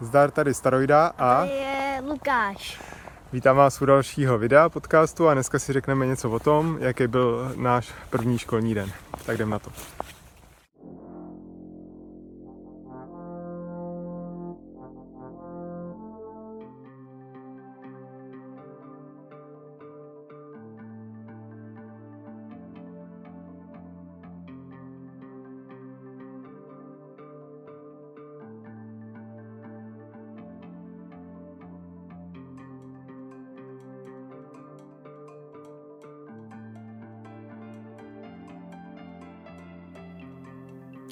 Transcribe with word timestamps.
Zdar 0.00 0.30
tady 0.30 0.54
Staroida 0.54 1.06
a 1.18 1.40
Tady 1.40 1.50
je 1.50 2.02
Lukáš. 2.08 2.80
vítám 3.32 3.56
vás 3.56 3.82
u 3.82 3.86
dalšího 3.86 4.38
videa 4.38 4.68
podcastu 4.68 5.28
a 5.28 5.34
dneska 5.34 5.58
si 5.58 5.72
řekneme 5.72 6.06
něco 6.06 6.30
o 6.30 6.38
tom, 6.38 6.78
jaký 6.80 7.06
byl 7.06 7.52
náš 7.56 7.92
první 8.10 8.38
školní 8.38 8.74
den. 8.74 8.92
Tak 9.26 9.34
jdem 9.36 9.50
na 9.50 9.58
to. 9.58 9.70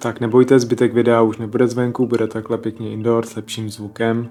Tak 0.06 0.20
nebojte, 0.20 0.58
zbytek 0.58 0.94
videa 0.94 1.22
už 1.22 1.38
nebude 1.38 1.66
zvenku, 1.68 2.06
bude 2.06 2.26
takhle 2.26 2.58
pěkně 2.58 2.90
indoor 2.90 3.26
s 3.26 3.36
lepším 3.36 3.70
zvukem. 3.70 4.28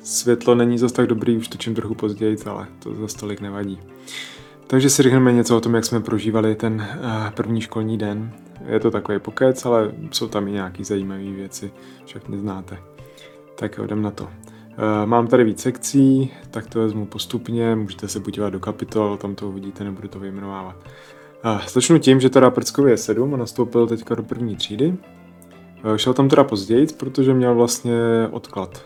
Světlo 0.00 0.54
není 0.54 0.78
zas 0.78 0.92
tak 0.92 1.06
dobrý, 1.06 1.36
už 1.36 1.48
točím 1.48 1.74
trochu 1.74 1.94
později, 1.94 2.36
ale 2.46 2.66
to 2.78 2.94
za 2.94 3.18
tolik 3.20 3.40
nevadí. 3.40 3.80
Takže 4.66 4.90
si 4.90 5.02
řekneme 5.02 5.32
něco 5.32 5.56
o 5.56 5.60
tom, 5.60 5.74
jak 5.74 5.84
jsme 5.84 6.00
prožívali 6.00 6.54
ten 6.54 6.74
uh, 6.74 7.30
první 7.30 7.60
školní 7.60 7.98
den. 7.98 8.32
Je 8.66 8.80
to 8.80 8.90
takový 8.90 9.18
pokec, 9.18 9.66
ale 9.66 9.92
jsou 10.10 10.28
tam 10.28 10.48
i 10.48 10.52
nějaké 10.52 10.84
zajímavé 10.84 11.22
věci, 11.22 11.72
všechny 12.04 12.38
znáte. 12.38 12.78
Tak 13.54 13.78
jo, 13.78 13.84
jdem 13.84 14.02
na 14.02 14.10
to. 14.10 14.24
Uh, 14.24 14.30
mám 15.04 15.26
tady 15.26 15.44
víc 15.44 15.60
sekcí, 15.60 16.32
tak 16.50 16.66
to 16.66 16.78
vezmu 16.78 17.06
postupně, 17.06 17.74
můžete 17.74 18.08
se 18.08 18.20
podívat 18.20 18.50
do 18.50 18.60
kapitol, 18.60 19.16
tam 19.16 19.34
to 19.34 19.48
uvidíte, 19.48 19.84
nebudu 19.84 20.08
to 20.08 20.18
vyjmenovávat. 20.18 20.76
Uh, 21.44 21.60
začnu 21.68 21.98
tím, 21.98 22.20
že 22.20 22.30
teda 22.30 22.50
Prckovi 22.50 22.90
je 22.90 22.96
7 22.96 23.34
a 23.34 23.36
nastoupil 23.36 23.86
teďka 23.86 24.14
do 24.14 24.22
první 24.22 24.56
třídy. 24.56 24.96
Uh, 25.84 25.96
šel 25.96 26.14
tam 26.14 26.28
teda 26.28 26.44
později, 26.44 26.86
protože 26.86 27.34
měl 27.34 27.54
vlastně 27.54 27.94
odklad. 28.30 28.82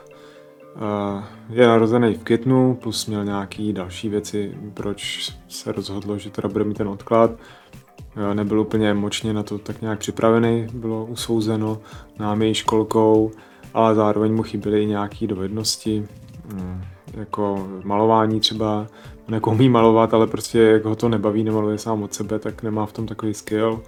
Uh, 0.74 1.22
je 1.50 1.66
narozený 1.66 2.14
v 2.14 2.24
květnu, 2.24 2.78
plus 2.82 3.06
měl 3.06 3.24
nějaký 3.24 3.72
další 3.72 4.08
věci, 4.08 4.54
proč 4.74 5.32
se 5.48 5.72
rozhodlo, 5.72 6.18
že 6.18 6.30
teda 6.30 6.48
bude 6.48 6.64
mít 6.64 6.76
ten 6.76 6.88
odklad. 6.88 7.30
Uh, 7.30 8.34
nebyl 8.34 8.60
úplně 8.60 8.90
emočně 8.90 9.32
na 9.32 9.42
to 9.42 9.58
tak 9.58 9.82
nějak 9.82 9.98
připravený, 9.98 10.66
bylo 10.72 11.04
usouzeno 11.04 11.78
námi 12.18 12.54
školkou, 12.54 13.30
ale 13.74 13.94
zároveň 13.94 14.34
mu 14.34 14.42
chyběly 14.42 14.82
i 14.82 14.86
nějaké 14.86 15.26
dovednosti, 15.26 16.06
um, 16.52 16.82
jako 17.14 17.68
malování 17.84 18.40
třeba, 18.40 18.86
on 19.28 19.34
jako 19.34 19.50
umí 19.50 19.68
malovat, 19.68 20.14
ale 20.14 20.26
prostě 20.26 20.58
jak 20.58 20.84
ho 20.84 20.96
to 20.96 21.08
nebaví, 21.08 21.44
nemaluje 21.44 21.78
sám 21.78 22.02
od 22.02 22.14
sebe, 22.14 22.38
tak 22.38 22.62
nemá 22.62 22.86
v 22.86 22.92
tom 22.92 23.06
takový 23.06 23.34
skill. 23.34 23.82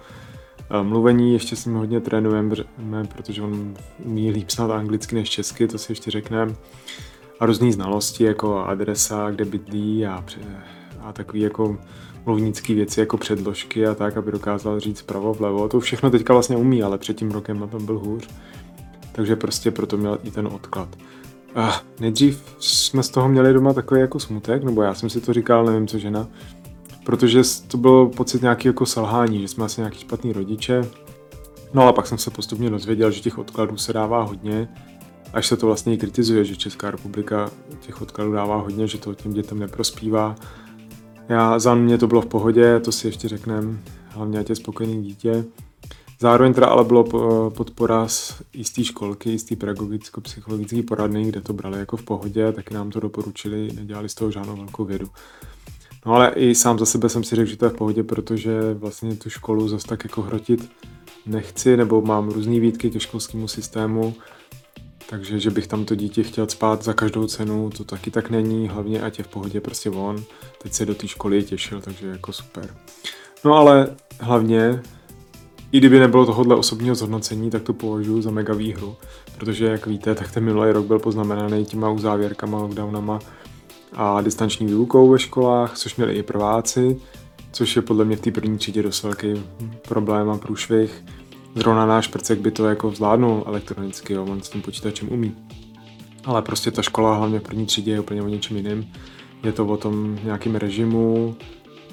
Mluvení 0.81 1.33
ještě 1.33 1.55
s 1.55 1.65
ním 1.65 1.75
hodně 1.75 1.99
trénujeme, 1.99 2.55
protože 3.15 3.41
on 3.41 3.73
umí 4.05 4.31
líp 4.31 4.49
snad 4.49 4.71
anglicky 4.71 5.15
než 5.15 5.29
česky, 5.29 5.67
to 5.67 5.77
si 5.77 5.91
ještě 5.91 6.11
řekneme. 6.11 6.55
A 7.39 7.45
různé 7.45 7.71
znalosti, 7.71 8.23
jako 8.23 8.57
adresa, 8.57 9.31
kde 9.31 9.45
bydlí 9.45 10.05
a, 10.05 10.25
a 11.01 11.13
takový 11.13 11.41
jako 11.41 11.77
mluvnické 12.25 12.73
věci, 12.73 12.99
jako 12.99 13.17
předložky 13.17 13.87
a 13.87 13.93
tak, 13.93 14.17
aby 14.17 14.31
dokázal 14.31 14.79
říct 14.79 15.01
pravo, 15.01 15.33
vlevo. 15.33 15.69
To 15.69 15.79
všechno 15.79 16.09
teďka 16.09 16.33
vlastně 16.33 16.57
umí, 16.57 16.83
ale 16.83 16.97
před 16.97 17.17
tím 17.17 17.31
rokem 17.31 17.59
na 17.59 17.67
tom 17.67 17.85
byl 17.85 17.99
hůř. 17.99 18.29
Takže 19.11 19.35
prostě 19.35 19.71
proto 19.71 19.97
měl 19.97 20.19
i 20.23 20.31
ten 20.31 20.47
odklad. 20.47 20.95
Uh, 21.57 21.73
nejdřív 21.99 22.55
jsme 22.59 23.03
z 23.03 23.09
toho 23.09 23.29
měli 23.29 23.53
doma 23.53 23.73
takový 23.73 24.01
jako 24.01 24.19
smutek, 24.19 24.63
nebo 24.63 24.81
já 24.81 24.93
jsem 24.93 25.09
si 25.09 25.21
to 25.21 25.33
říkal, 25.33 25.65
nevím 25.65 25.87
co 25.87 25.99
žena, 25.99 26.27
protože 27.05 27.41
to 27.67 27.77
bylo 27.77 28.09
pocit 28.09 28.41
nějaký 28.41 28.67
jako 28.67 28.85
selhání, 28.85 29.41
že 29.41 29.47
jsme 29.47 29.65
asi 29.65 29.81
nějaký 29.81 29.99
špatný 29.99 30.33
rodiče. 30.33 30.89
No 31.73 31.81
ale 31.81 31.93
pak 31.93 32.07
jsem 32.07 32.17
se 32.17 32.31
postupně 32.31 32.69
dozvěděl, 32.69 33.11
že 33.11 33.21
těch 33.21 33.37
odkladů 33.37 33.77
se 33.77 33.93
dává 33.93 34.23
hodně, 34.23 34.67
až 35.33 35.47
se 35.47 35.57
to 35.57 35.65
vlastně 35.65 35.93
i 35.93 35.97
kritizuje, 35.97 36.45
že 36.45 36.55
Česká 36.55 36.91
republika 36.91 37.51
těch 37.79 38.01
odkladů 38.01 38.31
dává 38.31 38.55
hodně, 38.55 38.87
že 38.87 38.97
to 38.97 39.13
těm 39.13 39.33
dětem 39.33 39.59
neprospívá. 39.59 40.35
Já, 41.29 41.59
za 41.59 41.75
mě 41.75 41.97
to 41.97 42.07
bylo 42.07 42.21
v 42.21 42.25
pohodě, 42.25 42.79
to 42.79 42.91
si 42.91 43.07
ještě 43.07 43.27
řekneme, 43.27 43.77
hlavně 44.07 44.39
ať 44.39 44.49
je 44.49 44.55
spokojený 44.55 45.03
dítě. 45.03 45.45
Zároveň 46.19 46.53
teda 46.53 46.67
ale 46.67 46.83
bylo 46.83 47.03
podpora 47.49 48.07
z 48.07 48.41
jistý 48.53 48.83
školky, 48.83 49.29
jistý 49.29 49.55
pedagogicko-psychologický 49.55 50.83
poradny, 50.83 51.25
kde 51.25 51.41
to 51.41 51.53
brali 51.53 51.79
jako 51.79 51.97
v 51.97 52.03
pohodě, 52.03 52.51
taky 52.51 52.73
nám 52.73 52.89
to 52.89 52.99
doporučili, 52.99 53.71
nedělali 53.75 54.09
z 54.09 54.15
toho 54.15 54.31
žádnou 54.31 54.55
velkou 54.55 54.85
vědu. 54.85 55.09
No 56.05 56.13
ale 56.13 56.33
i 56.35 56.55
sám 56.55 56.79
za 56.79 56.85
sebe 56.85 57.09
jsem 57.09 57.23
si 57.23 57.35
řekl, 57.35 57.49
že 57.49 57.57
to 57.57 57.65
je 57.65 57.71
v 57.71 57.75
pohodě, 57.75 58.03
protože 58.03 58.73
vlastně 58.73 59.15
tu 59.15 59.29
školu 59.29 59.67
zase 59.67 59.87
tak 59.87 60.03
jako 60.03 60.21
hrotit 60.21 60.69
nechci, 61.25 61.77
nebo 61.77 62.01
mám 62.01 62.29
různé 62.29 62.59
výtky 62.59 62.89
ke 62.89 62.99
školskému 62.99 63.47
systému, 63.47 64.15
takže 65.09 65.39
že 65.39 65.49
bych 65.49 65.67
tam 65.67 65.85
to 65.85 65.95
dítě 65.95 66.23
chtěl 66.23 66.47
spát 66.47 66.83
za 66.83 66.93
každou 66.93 67.27
cenu, 67.27 67.69
to 67.77 67.83
taky 67.83 68.11
tak 68.11 68.29
není, 68.29 68.67
hlavně 68.67 69.01
ať 69.01 69.17
je 69.17 69.23
v 69.23 69.27
pohodě 69.27 69.61
prostě 69.61 69.89
on. 69.89 70.23
Teď 70.61 70.73
se 70.73 70.85
do 70.85 70.95
té 70.95 71.07
školy 71.07 71.43
těšil, 71.43 71.81
takže 71.81 72.07
jako 72.07 72.33
super. 72.33 72.75
No 73.45 73.53
ale 73.53 73.95
hlavně, 74.19 74.81
i 75.71 75.77
kdyby 75.77 75.99
nebylo 75.99 76.25
tohohle 76.25 76.55
osobního 76.55 76.95
zhodnocení, 76.95 77.49
tak 77.49 77.63
to 77.63 77.73
považuji 77.73 78.21
za 78.21 78.31
mega 78.31 78.53
výhru, 78.53 78.95
protože 79.37 79.65
jak 79.65 79.87
víte, 79.87 80.15
tak 80.15 80.31
ten 80.31 80.43
minulý 80.43 80.71
rok 80.71 80.85
byl 80.85 80.99
poznamenaný 80.99 81.65
těma 81.65 81.89
uzávěrkama, 81.89 82.57
lockdownama, 82.57 83.19
a 83.95 84.21
distanční 84.21 84.65
výukou 84.65 85.09
ve 85.09 85.19
školách, 85.19 85.77
což 85.77 85.95
měli 85.95 86.13
i 86.13 86.23
prváci, 86.23 86.97
což 87.51 87.75
je 87.75 87.81
podle 87.81 88.05
mě 88.05 88.15
v 88.15 88.21
té 88.21 88.31
první 88.31 88.57
třídě 88.57 88.83
dost 88.83 89.03
velký 89.03 89.43
problém 89.87 90.29
a 90.29 90.37
průšvih. 90.37 91.03
Zrovna 91.55 91.85
náš 91.85 92.07
prcek 92.07 92.39
by 92.39 92.51
to 92.51 92.67
jako 92.67 92.91
zvládnul 92.91 93.43
elektronicky, 93.45 94.13
jo, 94.13 94.25
on 94.25 94.41
s 94.41 94.49
tím 94.49 94.61
počítačem 94.61 95.11
umí. 95.11 95.35
Ale 96.25 96.41
prostě 96.41 96.71
ta 96.71 96.81
škola 96.81 97.15
hlavně 97.15 97.39
v 97.39 97.43
první 97.43 97.65
třídě 97.65 97.91
je 97.91 97.99
úplně 97.99 98.21
o 98.21 98.27
něčem 98.27 98.57
jiným. 98.57 98.91
Je 99.43 99.51
to 99.51 99.65
o 99.65 99.77
tom 99.77 100.19
nějakým 100.23 100.55
režimu, 100.55 101.35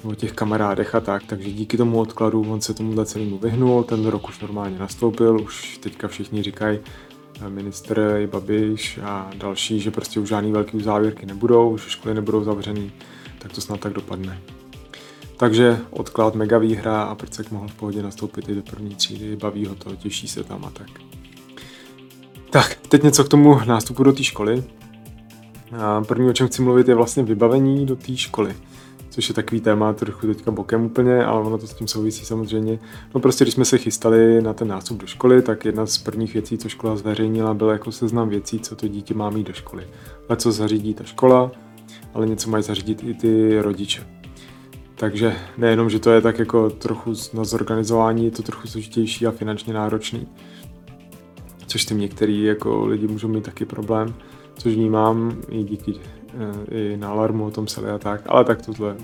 o 0.03 0.15
těch 0.15 0.33
kamarádech 0.33 0.95
a 0.95 0.99
tak, 0.99 1.23
takže 1.23 1.51
díky 1.51 1.77
tomu 1.77 1.99
odkladu 1.99 2.45
on 2.49 2.61
se 2.61 2.73
tomuhle 2.73 3.05
celému 3.05 3.37
vyhnul, 3.37 3.83
ten 3.83 4.05
rok 4.05 4.29
už 4.29 4.39
normálně 4.39 4.79
nastoupil, 4.79 5.41
už 5.41 5.77
teďka 5.77 6.07
všichni 6.07 6.43
říkají, 6.43 6.79
minister 7.49 8.17
i 8.19 8.27
Babiš 8.27 8.99
a 9.03 9.31
další, 9.37 9.79
že 9.79 9.91
prostě 9.91 10.19
už 10.19 10.29
žádný 10.29 10.51
velký 10.51 10.81
závěrky 10.81 11.25
nebudou, 11.25 11.69
už 11.69 11.81
školy 11.81 12.15
nebudou 12.15 12.43
zavřený, 12.43 12.91
tak 13.39 13.51
to 13.51 13.61
snad 13.61 13.79
tak 13.79 13.93
dopadne. 13.93 14.39
Takže 15.37 15.79
odklad 15.89 16.35
mega 16.35 16.57
výhra 16.57 17.03
a 17.03 17.15
Prcek 17.15 17.51
mohl 17.51 17.67
v 17.67 17.73
pohodě 17.73 18.03
nastoupit 18.03 18.49
i 18.49 18.55
do 18.55 18.61
první 18.61 18.95
třídy, 18.95 19.35
baví 19.35 19.65
ho 19.65 19.75
to, 19.75 19.95
těší 19.95 20.27
se 20.27 20.43
tam 20.43 20.65
a 20.65 20.69
tak. 20.69 20.89
Tak, 22.49 22.77
teď 22.89 23.03
něco 23.03 23.23
k 23.23 23.29
tomu 23.29 23.59
nástupu 23.65 24.03
do 24.03 24.13
té 24.13 24.23
školy. 24.23 24.63
První, 26.07 26.29
o 26.29 26.33
čem 26.33 26.47
chci 26.47 26.61
mluvit, 26.61 26.87
je 26.87 26.95
vlastně 26.95 27.23
vybavení 27.23 27.85
do 27.85 27.95
té 27.95 28.17
školy 28.17 28.55
což 29.13 29.29
je 29.29 29.35
takový 29.35 29.61
téma 29.61 29.93
trochu 29.93 30.27
teďka 30.27 30.51
bokem 30.51 30.85
úplně, 30.85 31.25
ale 31.25 31.41
ono 31.41 31.57
to 31.57 31.67
s 31.67 31.73
tím 31.73 31.87
souvisí 31.87 32.25
samozřejmě. 32.25 32.79
No 33.15 33.21
prostě, 33.21 33.43
když 33.43 33.53
jsme 33.53 33.65
se 33.65 33.77
chystali 33.77 34.41
na 34.41 34.53
ten 34.53 34.67
nástup 34.67 35.01
do 35.01 35.07
školy, 35.07 35.41
tak 35.41 35.65
jedna 35.65 35.85
z 35.85 35.97
prvních 35.97 36.33
věcí, 36.33 36.57
co 36.57 36.69
škola 36.69 36.95
zveřejnila, 36.95 37.53
byla 37.53 37.71
jako 37.71 37.91
seznam 37.91 38.29
věcí, 38.29 38.59
co 38.59 38.75
to 38.75 38.87
dítě 38.87 39.13
má 39.13 39.29
mít 39.29 39.47
do 39.47 39.53
školy. 39.53 39.87
Ale 40.29 40.37
co 40.37 40.51
zařídí 40.51 40.93
ta 40.93 41.03
škola, 41.03 41.51
ale 42.13 42.27
něco 42.27 42.49
mají 42.49 42.63
zařídit 42.63 43.03
i 43.03 43.13
ty 43.13 43.61
rodiče. 43.61 44.07
Takže 44.95 45.35
nejenom, 45.57 45.89
že 45.89 45.99
to 45.99 46.11
je 46.11 46.21
tak 46.21 46.39
jako 46.39 46.69
trochu 46.69 47.13
na 47.33 47.43
zorganizování, 47.43 48.25
je 48.25 48.31
to 48.31 48.43
trochu 48.43 48.67
složitější 48.67 49.27
a 49.27 49.31
finančně 49.31 49.73
náročný. 49.73 50.27
Což 51.67 51.85
tím 51.85 51.99
některý 51.99 52.43
jako 52.43 52.85
lidi 52.85 53.07
můžou 53.07 53.27
mít 53.27 53.43
taky 53.43 53.65
problém, 53.65 54.13
což 54.57 54.73
vnímám 54.73 55.37
i 55.49 55.63
díky 55.63 55.93
i 56.71 56.97
na 56.97 57.09
alarmu 57.09 57.45
o 57.45 57.51
tom 57.51 57.65
psali 57.65 57.89
a 57.89 57.97
tak, 57.97 58.21
ale 58.25 58.43
tak 58.43 58.65
tohle 58.65 58.95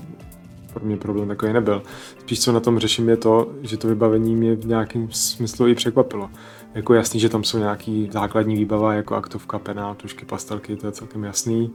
pro 0.73 0.85
mě 0.85 0.97
problém 0.97 1.27
takový 1.27 1.53
nebyl. 1.53 1.83
Spíš 2.19 2.41
co 2.41 2.51
na 2.51 2.59
tom 2.59 2.79
řeším 2.79 3.09
je 3.09 3.17
to, 3.17 3.51
že 3.61 3.77
to 3.77 3.87
vybavení 3.87 4.35
mě 4.35 4.55
v 4.55 4.65
nějakém 4.65 5.07
smyslu 5.11 5.67
i 5.67 5.75
překvapilo. 5.75 6.29
Jako 6.73 6.93
jasný, 6.93 7.19
že 7.19 7.29
tam 7.29 7.43
jsou 7.43 7.57
nějaký 7.57 8.09
základní 8.11 8.55
výbava, 8.55 8.93
jako 8.93 9.15
aktovka, 9.15 9.59
penál, 9.59 9.95
tušky, 9.95 10.25
pastelky, 10.25 10.75
to 10.75 10.87
je 10.87 10.91
celkem 10.91 11.23
jasný. 11.23 11.73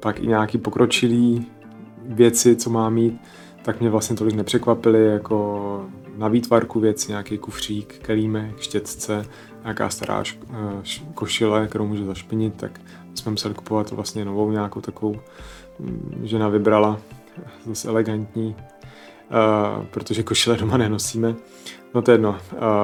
Pak 0.00 0.20
i 0.20 0.26
nějaký 0.26 0.58
pokročilý 0.58 1.46
věci, 2.04 2.56
co 2.56 2.70
má 2.70 2.90
mít, 2.90 3.20
tak 3.64 3.80
mě 3.80 3.90
vlastně 3.90 4.16
tolik 4.16 4.34
nepřekvapily, 4.34 5.06
jako 5.06 5.86
na 6.16 6.28
výtvarku 6.28 6.80
věci, 6.80 7.08
nějaký 7.08 7.38
kufřík, 7.38 7.98
kelímek, 7.98 8.60
štětce, 8.60 9.26
nějaká 9.62 9.88
stará 9.88 10.22
eh, 10.22 10.54
košile, 11.14 11.66
kterou 11.66 11.86
může 11.86 12.04
zašpinit, 12.04 12.54
tak 12.56 12.80
jsme 13.14 13.30
museli 13.30 13.54
kupovat 13.54 13.90
vlastně 13.90 14.24
novou 14.24 14.50
nějakou 14.50 14.80
takovou, 14.80 15.16
mm, 15.78 16.20
žena 16.22 16.48
vybrala, 16.48 17.00
zase 17.66 17.88
elegantní. 17.88 18.56
uh, 19.30 19.84
protože 19.84 20.22
košile 20.22 20.56
doma 20.56 20.76
nenosíme. 20.76 21.34
No 21.94 22.02
to 22.02 22.10
je 22.10 22.14
jedno. 22.14 22.30
Uh, 22.30 22.38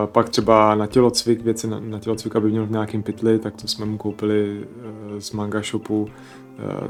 pak 0.06 0.28
třeba 0.28 0.74
na 0.74 0.86
tělocvik, 0.86 1.40
věci 1.40 1.68
na, 1.68 1.80
na 1.80 1.98
tělocvik, 1.98 2.36
aby 2.36 2.50
měl 2.50 2.66
v 2.66 2.70
nějakým 2.70 3.02
pytli, 3.02 3.38
tak 3.38 3.54
to 3.62 3.68
jsme 3.68 3.84
mu 3.86 3.98
koupili 3.98 4.60
uh, 4.60 5.18
z 5.18 5.32
manga 5.32 5.62
shopu 5.62 6.08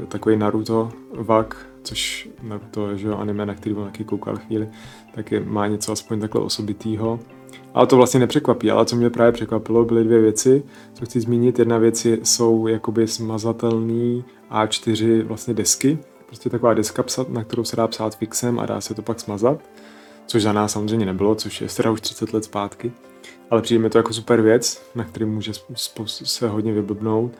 takový 0.07 0.37
Naruto 0.37 0.91
vak, 1.13 1.70
což 1.83 2.29
Naruto 2.41 2.89
je 2.89 2.97
že 2.97 3.07
jo, 3.07 3.17
anime, 3.17 3.45
na 3.45 3.55
který 3.55 3.75
byl 3.75 3.85
taky 3.85 4.03
koukal 4.03 4.37
chvíli, 4.37 4.69
tak 5.15 5.31
je, 5.31 5.39
má 5.39 5.67
něco 5.67 5.91
aspoň 5.91 6.19
takhle 6.19 6.41
osobitýho. 6.41 7.19
Ale 7.73 7.87
to 7.87 7.95
vlastně 7.95 8.19
nepřekvapí, 8.19 8.71
ale 8.71 8.85
co 8.85 8.95
mě 8.95 9.09
právě 9.09 9.31
překvapilo, 9.31 9.85
byly 9.85 10.03
dvě 10.03 10.21
věci, 10.21 10.63
co 10.93 11.05
chci 11.05 11.21
zmínit. 11.21 11.59
Jedna 11.59 11.77
věc 11.77 12.05
je, 12.05 12.17
jsou 12.23 12.67
jakoby 12.67 13.07
smazatelný 13.07 14.25
A4 14.51 15.23
vlastně 15.23 15.53
desky, 15.53 15.97
prostě 16.27 16.49
taková 16.49 16.73
deska, 16.73 17.03
psat, 17.03 17.29
na 17.29 17.43
kterou 17.43 17.63
se 17.63 17.75
dá 17.75 17.87
psát 17.87 18.17
fixem 18.17 18.59
a 18.59 18.65
dá 18.65 18.81
se 18.81 18.93
to 18.93 19.01
pak 19.01 19.19
smazat, 19.19 19.59
což 20.25 20.43
za 20.43 20.53
nás 20.53 20.71
samozřejmě 20.71 21.05
nebylo, 21.05 21.35
což 21.35 21.61
je 21.61 21.67
teda 21.67 21.91
už 21.91 22.01
30 22.01 22.33
let 22.33 22.43
zpátky. 22.43 22.91
Ale 23.49 23.61
přijde 23.61 23.81
mi 23.83 23.89
to 23.89 23.97
jako 23.97 24.13
super 24.13 24.41
věc, 24.41 24.91
na 24.95 25.03
který 25.03 25.25
může 25.25 25.51
se 26.05 26.47
hodně 26.47 26.73
vyblbnout 26.73 27.31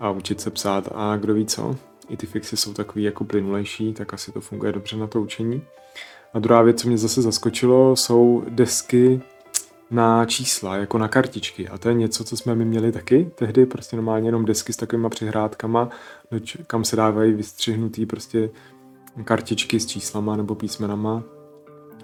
a 0.00 0.10
učit 0.10 0.40
se 0.40 0.50
psát 0.50 0.88
a 0.94 1.16
kdo 1.16 1.34
ví 1.34 1.46
co. 1.46 1.76
I 2.08 2.16
ty 2.16 2.26
fixy 2.26 2.56
jsou 2.56 2.72
takový 2.72 3.04
jako 3.04 3.24
plynulejší, 3.24 3.92
tak 3.92 4.14
asi 4.14 4.32
to 4.32 4.40
funguje 4.40 4.72
dobře 4.72 4.96
na 4.96 5.06
to 5.06 5.20
učení. 5.20 5.62
A 6.34 6.38
druhá 6.38 6.62
věc, 6.62 6.82
co 6.82 6.88
mě 6.88 6.98
zase 6.98 7.22
zaskočilo, 7.22 7.96
jsou 7.96 8.44
desky 8.48 9.20
na 9.90 10.24
čísla, 10.24 10.76
jako 10.76 10.98
na 10.98 11.08
kartičky. 11.08 11.68
A 11.68 11.78
to 11.78 11.88
je 11.88 11.94
něco, 11.94 12.24
co 12.24 12.36
jsme 12.36 12.54
my 12.54 12.64
měli 12.64 12.92
taky 12.92 13.30
tehdy, 13.34 13.66
prostě 13.66 13.96
normálně 13.96 14.28
jenom 14.28 14.44
desky 14.44 14.72
s 14.72 14.76
takovýma 14.76 15.08
přihrádkama, 15.08 15.88
kam 16.66 16.84
se 16.84 16.96
dávají 16.96 17.32
vystřihnutý 17.32 18.06
prostě 18.06 18.50
kartičky 19.24 19.80
s 19.80 19.86
číslama 19.86 20.36
nebo 20.36 20.54
písmenama, 20.54 21.22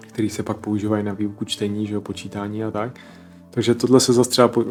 které 0.07 0.29
se 0.29 0.43
pak 0.43 0.57
používají 0.57 1.03
na 1.03 1.13
výuku 1.13 1.45
čtení, 1.45 1.87
že 1.87 1.93
jo, 1.93 2.01
počítání 2.01 2.63
a 2.63 2.71
tak. 2.71 2.99
Takže 3.51 3.75
tohle 3.75 3.99
se 3.99 4.13
zase 4.13 4.29
třeba 4.29 4.51
eh, 4.61 4.63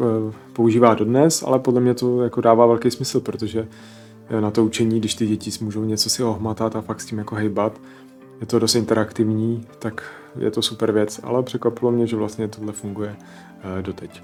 používá 0.53 0.93
dodnes, 0.93 1.43
ale 1.43 1.59
podle 1.59 1.81
mě 1.81 1.93
to 1.93 2.21
jako 2.21 2.41
dává 2.41 2.65
velký 2.65 2.91
smysl, 2.91 3.19
protože 3.19 3.67
na 4.39 4.51
to 4.51 4.65
učení, 4.65 4.99
když 4.99 5.15
ty 5.15 5.27
děti 5.27 5.51
můžou 5.61 5.83
něco 5.83 6.09
si 6.09 6.23
ohmatat 6.23 6.75
a 6.75 6.81
fakt 6.81 7.01
s 7.01 7.05
tím 7.05 7.17
jako 7.17 7.35
hejbat, 7.35 7.81
je 8.41 8.47
to 8.47 8.59
dost 8.59 8.75
interaktivní, 8.75 9.67
tak 9.79 10.03
je 10.39 10.51
to 10.51 10.61
super 10.61 10.91
věc, 10.91 11.19
ale 11.23 11.43
překvapilo 11.43 11.91
mě, 11.91 12.07
že 12.07 12.15
vlastně 12.15 12.47
tohle 12.47 12.73
funguje 12.73 13.15
uh, 13.17 13.81
doteď. 13.81 14.23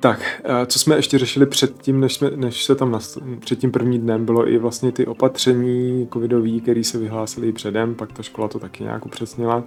Tak, 0.00 0.42
uh, 0.44 0.66
co 0.66 0.78
jsme 0.78 0.96
ještě 0.96 1.18
řešili 1.18 1.46
předtím, 1.46 2.00
než, 2.00 2.14
jsme, 2.14 2.30
než 2.30 2.64
se 2.64 2.74
tam 2.74 2.92
nast- 2.92 3.38
před 3.38 3.58
tím 3.58 3.70
prvním 3.70 4.00
dnem, 4.00 4.24
bylo 4.24 4.48
i 4.48 4.58
vlastně 4.58 4.92
ty 4.92 5.06
opatření 5.06 6.08
covidový, 6.12 6.60
které 6.60 6.84
se 6.84 6.98
vyhlásily 6.98 7.52
předem, 7.52 7.94
pak 7.94 8.12
ta 8.12 8.22
škola 8.22 8.48
to 8.48 8.58
taky 8.58 8.82
nějak 8.82 9.06
upřesnila, 9.06 9.64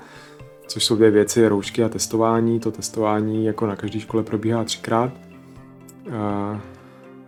což 0.68 0.86
jsou 0.86 0.96
dvě 0.96 1.12
věci, 1.12 1.48
roušky 1.48 1.84
a 1.84 1.90
testování. 1.90 2.60
To 2.60 2.72
testování 2.72 3.46
jako 3.46 3.68
na 3.68 3.76
každé 3.76 4.00
škole 4.00 4.24
probíhá 4.24 4.64
třikrát. 4.64 5.12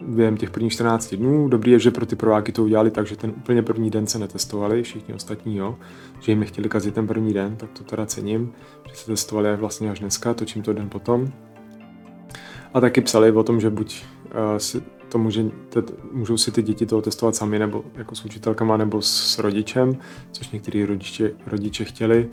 Během 0.01 0.37
těch 0.37 0.49
prvních 0.49 0.73
14 0.73 1.15
dnů. 1.15 1.47
Dobrý 1.47 1.71
je, 1.71 1.79
že 1.79 1.91
pro 1.91 2.05
ty 2.05 2.15
prváky 2.15 2.51
to 2.51 2.63
udělali 2.63 2.91
tak, 2.91 3.07
že 3.07 3.15
ten 3.15 3.29
úplně 3.37 3.61
první 3.61 3.89
den 3.89 4.07
se 4.07 4.19
netestovali, 4.19 4.83
všichni 4.83 5.13
ostatní 5.13 5.57
jo, 5.57 5.75
že 6.19 6.31
jim 6.31 6.39
nechtěli 6.39 6.69
kazit 6.69 6.93
ten 6.93 7.07
první 7.07 7.33
den, 7.33 7.55
tak 7.55 7.69
to 7.69 7.83
teda 7.83 8.05
cením, 8.05 8.53
že 8.89 8.95
se 8.95 9.05
testovali 9.05 9.57
vlastně 9.57 9.91
až 9.91 9.99
dneska, 9.99 10.33
točím 10.33 10.61
to 10.61 10.73
den 10.73 10.89
potom. 10.89 11.31
A 12.73 12.81
taky 12.81 13.01
psali 13.01 13.31
o 13.31 13.43
tom, 13.43 13.61
že 13.61 13.69
buď 13.69 14.03
uh, 14.25 14.57
si 14.57 14.81
to 15.09 15.17
může, 15.17 15.43
te, 15.69 15.83
můžou 16.11 16.37
si 16.37 16.51
ty 16.51 16.63
děti 16.63 16.85
toho 16.85 17.01
testovat 17.01 17.35
sami, 17.35 17.59
nebo 17.59 17.83
jako 17.95 18.15
s 18.15 18.25
učitelkama, 18.25 18.77
nebo 18.77 19.01
s 19.01 19.39
rodičem, 19.39 19.97
což 20.31 20.49
některý 20.49 20.85
rodiče, 20.85 21.31
rodiče 21.47 21.85
chtěli 21.85 22.29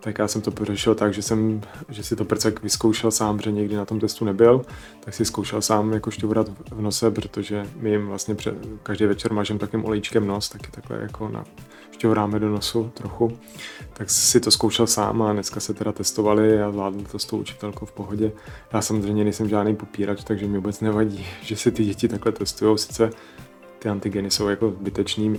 tak 0.00 0.18
já 0.18 0.28
jsem 0.28 0.42
to 0.42 0.50
pořešil 0.50 0.94
tak, 0.94 1.14
že, 1.14 1.22
jsem, 1.22 1.60
že 1.88 2.02
si 2.02 2.16
to 2.16 2.24
prcek 2.24 2.62
vyzkoušel 2.62 3.10
sám, 3.10 3.36
protože 3.36 3.52
někdy 3.52 3.76
na 3.76 3.84
tom 3.84 4.00
testu 4.00 4.24
nebyl, 4.24 4.62
tak 5.00 5.14
si 5.14 5.24
zkoušel 5.24 5.62
sám 5.62 5.92
jako 5.92 6.10
šťourat 6.10 6.48
v 6.70 6.80
nose, 6.80 7.10
protože 7.10 7.66
my 7.76 7.90
jim 7.90 8.06
vlastně 8.06 8.34
před, 8.34 8.54
každý 8.82 9.04
večer 9.04 9.32
mažem 9.32 9.58
takým 9.58 9.84
olejčkem 9.84 10.26
nos, 10.26 10.48
taky 10.48 10.70
takhle 10.70 10.98
jako 11.02 11.28
na, 11.28 11.44
šťouráme 12.00 12.38
do 12.38 12.48
nosu 12.48 12.90
trochu. 12.94 13.38
Tak 13.92 14.10
si 14.10 14.40
to 14.40 14.50
zkoušel 14.50 14.86
sám 14.86 15.22
a 15.22 15.32
dneska 15.32 15.60
se 15.60 15.74
teda 15.74 15.92
testovali 15.92 16.62
a 16.62 16.70
zvládl 16.70 17.04
to 17.12 17.18
s 17.18 17.24
tou 17.24 17.38
učitelkou 17.38 17.86
v 17.86 17.92
pohodě. 17.92 18.32
Já 18.72 18.82
samozřejmě 18.82 19.24
nejsem 19.24 19.48
žádný 19.48 19.76
popírač, 19.76 20.24
takže 20.24 20.46
mi 20.46 20.56
vůbec 20.56 20.80
nevadí, 20.80 21.26
že 21.42 21.56
si 21.56 21.72
ty 21.72 21.84
děti 21.84 22.08
takhle 22.08 22.32
testují. 22.32 22.78
Sice 22.78 23.10
ty 23.82 23.88
antigeny 23.88 24.30
jsou 24.30 24.48
jako 24.48 24.70
zbytečný. 24.70 25.36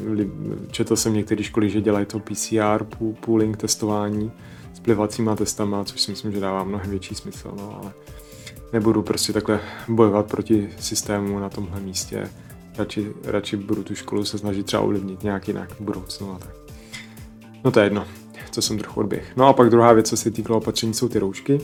Četl 0.71 0.95
jsem 0.95 1.13
některé 1.13 1.43
školy, 1.43 1.69
že 1.69 1.81
dělají 1.81 2.05
to 2.05 2.19
PCR, 2.19 2.83
pooling 3.19 3.57
testování 3.57 4.31
s 4.73 4.79
plivacíma 4.79 5.35
testama, 5.35 5.83
což 5.83 6.01
si 6.01 6.11
myslím, 6.11 6.31
že 6.31 6.39
dává 6.39 6.63
mnohem 6.63 6.89
větší 6.89 7.15
smysl, 7.15 7.53
no, 7.57 7.79
ale 7.81 7.93
nebudu 8.73 9.01
prostě 9.01 9.33
takhle 9.33 9.59
bojovat 9.87 10.25
proti 10.25 10.69
systému 10.79 11.39
na 11.39 11.49
tomhle 11.49 11.79
místě. 11.79 12.29
Radši, 12.77 13.11
radši 13.23 13.57
budu 13.57 13.83
tu 13.83 13.95
školu 13.95 14.25
se 14.25 14.37
snažit 14.37 14.65
třeba 14.65 14.81
ovlivnit 14.81 15.23
nějak 15.23 15.47
jinak 15.47 15.73
v 15.73 15.81
budoucnu 15.81 16.31
a 16.31 16.39
tak. 16.39 16.55
No 17.63 17.71
to 17.71 17.79
je 17.79 17.85
jedno, 17.85 18.05
co 18.51 18.61
jsem 18.61 18.77
trochu 18.77 18.99
odběh. 18.99 19.31
No 19.35 19.47
a 19.47 19.53
pak 19.53 19.69
druhá 19.69 19.93
věc, 19.93 20.09
co 20.09 20.17
se 20.17 20.31
týkalo 20.31 20.59
opatření, 20.59 20.93
jsou 20.93 21.09
ty 21.09 21.19
roušky, 21.19 21.61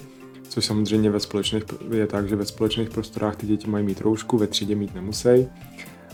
což 0.50 0.66
samozřejmě 0.66 1.10
ve 1.10 1.20
společných, 1.20 1.64
je 1.92 2.08
tak, 2.08 2.30
že 2.30 2.36
ve 2.36 2.46
společných 2.46 2.90
prostorách 2.90 3.36
ty 3.36 3.48
děti 3.48 3.70
mají 3.70 3.86
mít 3.86 4.02
roušku, 4.02 4.38
ve 4.38 4.48
třídě 4.48 4.76
mít 4.76 4.96
nemusí. 4.96 5.48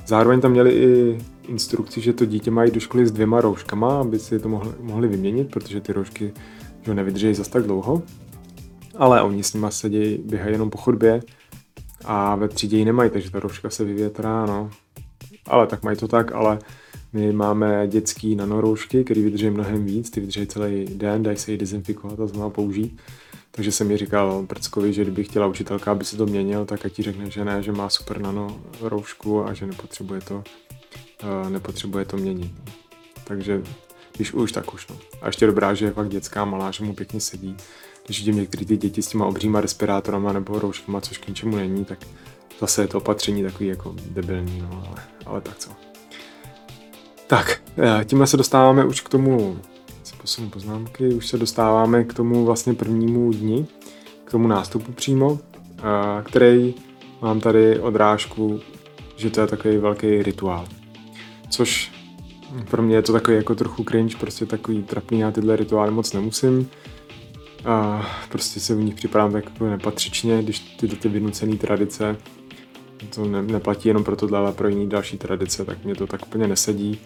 Zároveň 0.06 0.42
tam 0.42 0.52
měli 0.52 0.72
i 0.72 1.18
instrukci, 1.48 2.02
že 2.02 2.14
to 2.14 2.26
dítě 2.26 2.52
mají 2.52 2.72
do 2.72 2.80
školy 2.80 3.08
s 3.08 3.12
dvěma 3.12 3.42
rouškama, 3.42 4.00
aby 4.00 4.20
si 4.20 4.40
to 4.40 4.50
mohli, 4.50 4.72
mohli 4.80 5.08
vyměnit, 5.08 5.52
protože 5.52 5.82
ty 5.82 5.94
roušky 5.94 6.34
že 6.86 6.94
nevydrží 6.94 7.34
zas 7.34 7.48
tak 7.48 7.64
dlouho. 7.64 8.04
Ale 8.96 9.22
oni 9.22 9.44
s 9.44 9.54
nima 9.54 9.72
sedí, 9.72 10.18
běhají 10.26 10.54
jenom 10.54 10.70
po 10.70 10.78
chodbě 10.78 11.22
a 12.06 12.36
ve 12.36 12.48
třídě 12.48 12.78
ji 12.78 12.86
nemají, 12.86 13.10
takže 13.10 13.32
ta 13.32 13.40
rouška 13.40 13.70
se 13.70 13.84
vyvětrá, 13.84 14.46
no. 14.46 14.70
Ale 15.48 15.68
tak 15.68 15.84
mají 15.84 15.98
to 15.98 16.08
tak, 16.08 16.32
ale 16.32 16.60
my 17.14 17.34
máme 17.34 17.88
dětský 17.88 18.36
nanoroušky, 18.36 19.04
které 19.04 19.22
vydrží 19.22 19.50
mnohem 19.50 19.86
víc, 19.86 20.10
ty 20.10 20.20
vydrží 20.20 20.48
celý 20.48 20.86
den, 20.86 21.24
dají 21.24 21.38
se 21.38 21.52
ji 21.52 21.58
dezinfikovat 21.58 22.20
a 22.20 22.28
znovu 22.28 22.50
použít. 22.50 23.02
Takže 23.56 23.72
jsem 23.72 23.88
mi 23.88 23.98
říkal 23.98 24.46
Prckovi, 24.46 24.94
že 24.94 25.02
kdyby 25.02 25.24
chtěla 25.24 25.48
učitelka, 25.48 25.92
aby 25.92 26.06
si 26.06 26.18
to 26.18 26.26
měnil, 26.26 26.66
tak 26.66 26.86
ať 26.86 26.94
ti 26.94 27.04
řekne, 27.04 27.30
že 27.30 27.46
ne, 27.46 27.64
že 27.64 27.72
má 27.72 27.90
super 27.90 28.22
nano 28.22 28.62
roušku 28.82 29.46
a 29.46 29.54
že 29.54 29.66
nepotřebuje 29.66 30.22
to, 30.22 30.36
uh, 30.36 31.50
nepotřebuje 31.50 32.06
to 32.06 32.18
měnit. 32.18 32.52
Takže 33.24 33.62
když 34.16 34.34
už, 34.34 34.52
tak 34.52 34.74
už. 34.74 34.88
No. 34.88 34.96
A 35.22 35.28
ještě 35.28 35.46
dobrá, 35.46 35.74
že 35.74 35.86
je 35.86 35.92
fakt 35.92 36.10
dětská 36.10 36.46
malá, 36.46 36.72
že 36.72 36.84
mu 36.84 36.94
pěkně 36.94 37.20
sedí. 37.20 37.58
Když 38.06 38.20
vidím 38.20 38.36
některé 38.36 38.66
ty 38.66 38.78
děti 38.78 39.02
s 39.02 39.08
těma 39.08 39.26
obříma 39.26 39.62
respirátorama 39.62 40.34
nebo 40.34 40.60
rouškama, 40.60 41.02
což 41.02 41.18
k 41.18 41.28
ničemu 41.28 41.56
není, 41.56 41.86
tak 41.86 42.00
zase 42.60 42.82
je 42.82 42.88
to 42.88 42.98
opatření 42.98 43.44
takový 43.44 43.68
jako 43.68 43.96
debilní, 44.06 44.62
no, 44.62 44.84
ale, 44.88 45.04
ale 45.26 45.42
tak 45.42 45.58
co. 45.58 45.70
Tak, 47.28 47.62
eh, 47.78 48.06
tímhle 48.06 48.28
se 48.28 48.38
dostáváme 48.38 48.86
už 48.86 49.02
k 49.02 49.10
tomu 49.10 49.60
posunu 50.24 50.50
poznámky, 50.50 51.08
už 51.08 51.28
se 51.28 51.38
dostáváme 51.38 52.04
k 52.04 52.14
tomu 52.14 52.46
vlastně 52.46 52.74
prvnímu 52.74 53.32
dni, 53.32 53.66
k 54.26 54.32
tomu 54.32 54.48
nástupu 54.48 54.92
přímo, 54.92 55.40
který 56.24 56.76
mám 57.22 57.40
tady 57.40 57.80
odrážku, 57.80 58.60
že 59.16 59.30
to 59.30 59.42
je 59.42 59.48
takový 59.48 59.78
velký 59.78 60.24
rituál. 60.24 60.66
Což 61.50 61.92
pro 62.70 62.82
mě 62.82 62.96
je 62.96 63.02
to 63.02 63.14
takový 63.14 63.38
jako 63.38 63.56
trochu 63.56 63.84
cringe, 63.84 64.18
prostě 64.18 64.46
takový 64.46 64.84
trapný, 64.84 65.20
já 65.20 65.32
tyhle 65.32 65.56
rituály 65.56 65.92
moc 65.92 66.14
nemusím. 66.14 66.70
A 67.66 68.08
prostě 68.30 68.60
se 68.60 68.76
v 68.76 68.84
nich 68.84 68.96
připadám 68.96 69.32
tak 69.32 69.46
jako 69.46 69.66
nepatřičně, 69.66 70.44
když 70.44 70.60
tyhle 70.60 70.98
ty 70.98 71.10
vynucené 71.10 71.56
tradice, 71.56 72.18
to 73.16 73.26
ne, 73.26 73.42
neplatí 73.42 73.88
jenom 73.88 74.04
pro 74.04 74.16
tohle, 74.16 74.38
ale 74.40 74.52
pro 74.52 74.68
jiné 74.68 74.86
další 74.86 75.18
tradice, 75.18 75.66
tak 75.66 75.84
mě 75.84 75.96
to 75.96 76.08
tak 76.08 76.26
úplně 76.28 76.48
nesedí 76.48 77.00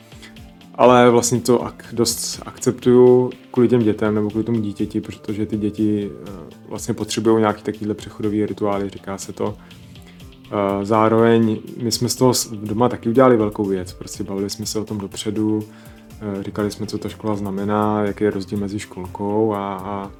ale 0.77 1.09
vlastně 1.09 1.41
to 1.41 1.65
ak, 1.65 1.85
dost 1.93 2.41
akceptuju 2.45 3.31
kvůli 3.51 3.67
těm 3.67 3.81
dětem 3.81 4.15
nebo 4.15 4.29
kvůli 4.29 4.43
tomu 4.43 4.59
dítěti, 4.59 5.01
protože 5.01 5.45
ty 5.45 5.57
děti 5.57 6.11
uh, 6.11 6.29
vlastně 6.69 6.93
potřebují 6.93 7.39
nějaký 7.39 7.63
takovýhle 7.63 7.95
přechodový 7.95 8.45
rituály, 8.45 8.89
říká 8.89 9.17
se 9.17 9.33
to. 9.33 9.45
Uh, 9.47 10.83
zároveň 10.83 11.59
my 11.83 11.91
jsme 11.91 12.09
z 12.09 12.15
toho 12.15 12.33
doma 12.53 12.89
taky 12.89 13.09
udělali 13.09 13.37
velkou 13.37 13.65
věc, 13.65 13.93
prostě 13.93 14.23
bavili 14.23 14.49
jsme 14.49 14.65
se 14.65 14.79
o 14.79 14.85
tom 14.85 14.97
dopředu, 14.97 15.57
uh, 15.57 16.43
říkali 16.43 16.71
jsme, 16.71 16.85
co 16.85 16.97
ta 16.97 17.09
škola 17.09 17.35
znamená, 17.35 18.03
jaký 18.03 18.23
je 18.23 18.31
rozdíl 18.31 18.59
mezi 18.59 18.79
školkou 18.79 19.53
a, 19.53 19.75
a 19.75 20.11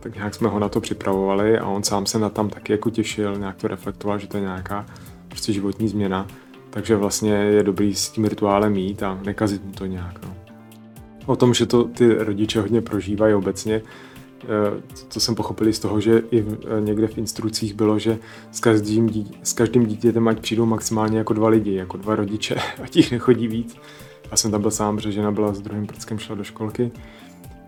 tak 0.00 0.14
nějak 0.14 0.34
jsme 0.34 0.48
ho 0.48 0.58
na 0.58 0.68
to 0.68 0.80
připravovali 0.80 1.58
a 1.58 1.66
on 1.66 1.82
sám 1.82 2.06
se 2.06 2.18
na 2.18 2.28
tam 2.28 2.48
taky 2.48 2.72
jako 2.72 2.90
těšil, 2.90 3.38
nějak 3.38 3.56
to 3.56 3.68
reflektoval, 3.68 4.18
že 4.18 4.26
to 4.26 4.36
je 4.36 4.40
nějaká 4.40 4.86
prostě 5.28 5.52
životní 5.52 5.88
změna. 5.88 6.26
Takže 6.74 6.96
vlastně 6.96 7.32
je 7.32 7.62
dobrý 7.62 7.94
s 7.94 8.08
tím 8.08 8.24
rituálem 8.24 8.72
mít 8.72 9.02
a 9.02 9.20
nekazit 9.24 9.64
mu 9.64 9.72
to 9.72 9.86
nějak. 9.86 10.24
No. 10.24 10.36
O 11.26 11.36
tom, 11.36 11.54
že 11.54 11.66
to 11.66 11.84
ty 11.84 12.14
rodiče 12.14 12.60
hodně 12.60 12.80
prožívají 12.80 13.34
obecně, 13.34 13.82
eh, 14.42 14.46
to 15.14 15.20
jsem 15.20 15.34
pochopil 15.34 15.72
z 15.72 15.78
toho, 15.78 16.00
že 16.00 16.22
i 16.30 16.40
eh, 16.40 16.80
někde 16.80 17.06
v 17.06 17.18
instrukcích 17.18 17.74
bylo, 17.74 17.98
že 17.98 18.18
s 18.52 18.60
každým, 18.60 19.06
dítě, 19.06 19.34
s 19.42 19.52
každým 19.52 19.86
dítětem 19.86 20.28
ať 20.28 20.40
přijdou 20.40 20.66
maximálně 20.66 21.18
jako 21.18 21.32
dva 21.32 21.48
lidi, 21.48 21.74
jako 21.74 21.96
dva 21.96 22.16
rodiče, 22.16 22.54
ať 22.82 22.96
jich 22.96 23.12
nechodí 23.12 23.48
víc. 23.48 23.76
Já 24.30 24.36
jsem 24.36 24.50
tam 24.50 24.60
byl 24.60 24.70
sám, 24.70 24.96
protože 24.96 25.12
žena 25.12 25.32
byla 25.32 25.54
s 25.54 25.60
druhým 25.60 25.86
prckem 25.86 26.18
šla 26.18 26.34
do 26.34 26.44
školky. 26.44 26.90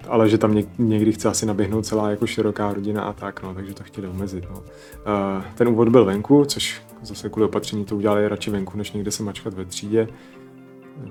Ale 0.08 0.28
že 0.28 0.38
tam 0.38 0.62
někdy 0.78 1.12
chce 1.12 1.28
asi 1.28 1.46
naběhnout 1.46 1.86
celá 1.86 2.10
jako 2.10 2.26
široká 2.26 2.72
rodina 2.72 3.02
a 3.02 3.12
tak, 3.12 3.42
no, 3.42 3.54
takže 3.54 3.74
to 3.74 3.82
chtěli 3.82 4.08
omezit. 4.08 4.44
No. 4.50 4.58
Uh, 4.58 5.44
ten 5.54 5.68
úvod 5.68 5.88
byl 5.88 6.04
venku, 6.04 6.44
což 6.44 6.82
zase 7.02 7.28
kvůli 7.28 7.46
opatření 7.46 7.84
to 7.84 7.96
udělali 7.96 8.28
radši 8.28 8.50
venku, 8.50 8.78
než 8.78 8.92
někde 8.92 9.10
se 9.10 9.22
mačkat 9.22 9.54
ve 9.54 9.64
třídě, 9.64 10.08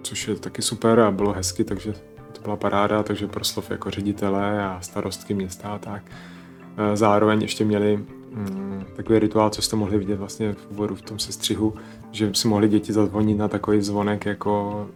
což 0.02 0.28
je 0.28 0.36
taky 0.36 0.62
super 0.62 1.00
a 1.00 1.12
bylo 1.12 1.34
hezky, 1.34 1.64
takže 1.64 1.94
to 2.32 2.42
byla 2.42 2.56
paráda, 2.56 3.04
takže 3.04 3.28
proslov 3.28 3.72
jako 3.72 3.90
ředitele 3.90 4.66
a 4.66 4.82
starostky 4.82 5.34
města 5.34 5.70
a 5.70 5.78
tak. 5.78 6.04
Uh, 6.04 6.96
zároveň 6.96 7.42
ještě 7.42 7.66
měli 7.66 8.06
um, 8.38 8.86
takový 8.96 9.20
rituál, 9.20 9.50
co 9.50 9.62
jste 9.62 9.76
mohli 9.76 9.98
vidět 9.98 10.16
vlastně 10.16 10.54
v 10.54 10.68
úvodu 10.72 10.96
v 10.96 11.02
tom 11.02 11.20
sestřihu, 11.20 11.74
že 12.12 12.32
si 12.34 12.48
mohli 12.48 12.68
děti 12.68 12.94
zazvonit 12.94 13.38
na 13.38 13.48
takový 13.48 13.82
zvonek 13.82 14.26
jako 14.26 14.88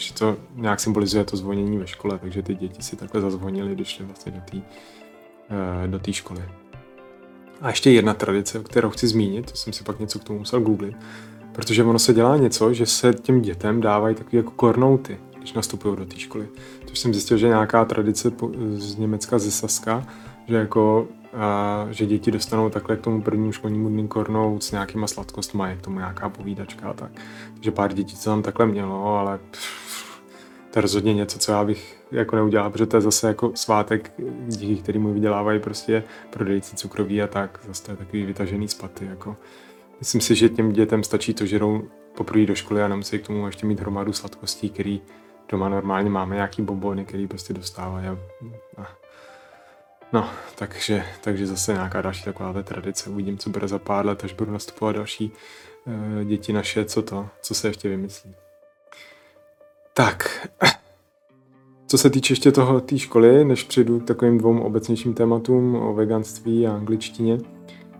že 0.00 0.14
to 0.14 0.36
nějak 0.54 0.80
symbolizuje 0.80 1.24
to 1.24 1.36
zvonění 1.36 1.78
ve 1.78 1.86
škole, 1.86 2.18
takže 2.18 2.42
ty 2.42 2.54
děti 2.54 2.82
si 2.82 2.96
takhle 2.96 3.20
zazvonili, 3.20 3.74
když 3.74 3.88
šli 3.88 4.04
vlastně 4.04 4.32
do 4.32 4.40
té 4.50 4.62
eh, 5.84 5.88
do 5.88 6.12
školy. 6.12 6.44
A 7.60 7.68
ještě 7.68 7.90
jedna 7.90 8.14
tradice, 8.14 8.58
kterou 8.58 8.90
chci 8.90 9.08
zmínit, 9.08 9.50
to 9.50 9.56
jsem 9.56 9.72
si 9.72 9.84
pak 9.84 10.00
něco 10.00 10.18
k 10.18 10.24
tomu 10.24 10.38
musel 10.38 10.60
googlit, 10.60 10.96
protože 11.52 11.84
ono 11.84 11.98
se 11.98 12.14
dělá 12.14 12.36
něco, 12.36 12.74
že 12.74 12.86
se 12.86 13.14
těm 13.14 13.42
dětem 13.42 13.80
dávají 13.80 14.14
takové 14.14 14.36
jako 14.36 14.50
kornouty, 14.50 15.18
když 15.38 15.52
nastupují 15.52 15.96
do 15.96 16.06
té 16.06 16.18
školy. 16.18 16.48
Což 16.86 16.98
jsem 16.98 17.14
zjistil, 17.14 17.36
že 17.36 17.48
nějaká 17.48 17.84
tradice 17.84 18.32
z 18.72 18.96
Německa, 18.96 19.38
ze 19.38 19.50
Saska, 19.50 20.06
že 20.48 20.56
jako 20.56 21.08
a, 21.36 21.86
že 21.90 22.06
děti 22.06 22.30
dostanou 22.30 22.70
takhle 22.70 22.96
k 22.96 23.00
tomu 23.00 23.22
prvnímu 23.22 23.52
školnímu 23.52 23.88
dní 23.88 24.08
kornout 24.08 24.62
s 24.62 24.70
nějakýma 24.70 25.06
sladkostmi, 25.06 25.62
je 25.66 25.76
k 25.76 25.82
tomu 25.82 25.98
nějaká 25.98 26.28
povídačka 26.28 26.90
a 26.90 26.92
tak. 26.92 27.10
Takže 27.54 27.70
pár 27.70 27.92
dětí 27.92 28.16
to 28.16 28.24
tam 28.24 28.42
takhle 28.42 28.66
mělo, 28.66 29.18
ale 29.18 29.38
pff, 29.50 29.89
to 30.70 30.78
je 30.78 30.82
rozhodně 30.82 31.14
něco, 31.14 31.38
co 31.38 31.52
já 31.52 31.64
bych 31.64 31.98
jako 32.12 32.36
neudělal, 32.36 32.70
protože 32.70 32.86
to 32.86 32.96
je 32.96 33.00
zase 33.00 33.28
jako 33.28 33.52
svátek, 33.54 34.12
díky 34.46 34.82
kterému 34.82 35.12
vydělávají 35.12 35.60
prostě 35.60 36.04
prodejci 36.30 36.76
cukroví 36.76 37.22
a 37.22 37.26
tak, 37.26 37.60
zase 37.68 37.84
to 37.84 37.90
je 37.90 37.96
takový 37.96 38.24
vytažený 38.24 38.68
spaty, 38.68 39.06
jako. 39.06 39.36
Myslím 39.98 40.20
si, 40.20 40.34
že 40.34 40.48
těm 40.48 40.72
dětem 40.72 41.04
stačí 41.04 41.34
to, 41.34 41.46
že 41.46 41.58
jdou 41.58 41.82
poprvé 42.16 42.46
do 42.46 42.54
školy 42.54 42.82
a 42.82 42.88
nemusí 42.88 43.18
k 43.18 43.26
tomu 43.26 43.46
ještě 43.46 43.66
mít 43.66 43.80
hromadu 43.80 44.12
sladkostí, 44.12 44.70
který 44.70 45.00
doma 45.48 45.68
normálně 45.68 46.10
máme, 46.10 46.34
nějaký 46.34 46.62
bombony, 46.62 47.04
který 47.04 47.26
prostě 47.26 47.54
dostávají 47.54 48.06
a, 48.06 48.18
a 48.76 48.86
No, 50.12 50.30
takže, 50.54 51.04
takže 51.20 51.46
zase 51.46 51.72
nějaká 51.72 52.02
další 52.02 52.24
taková 52.24 52.62
tradice. 52.62 53.10
Uvidím, 53.10 53.38
co 53.38 53.50
bude 53.50 53.68
za 53.68 53.78
pár 53.78 54.06
let, 54.06 54.24
až 54.24 54.32
budu 54.32 54.52
nastupovat 54.52 54.96
další 54.96 55.32
uh, 55.84 56.24
děti 56.24 56.52
naše, 56.52 56.84
co 56.84 57.02
to, 57.02 57.28
co 57.42 57.54
se 57.54 57.68
ještě 57.68 57.88
vymyslí. 57.88 58.34
Tak, 59.94 60.48
co 61.86 61.98
se 61.98 62.10
týče 62.10 62.32
ještě 62.32 62.52
toho 62.52 62.80
té 62.80 62.98
školy, 62.98 63.44
než 63.44 63.64
přijdu 63.64 64.00
k 64.00 64.04
takovým 64.04 64.38
dvou 64.38 64.60
obecnějším 64.60 65.14
tématům 65.14 65.74
o 65.74 65.94
veganství 65.94 66.66
a 66.66 66.74
angličtině, 66.74 67.38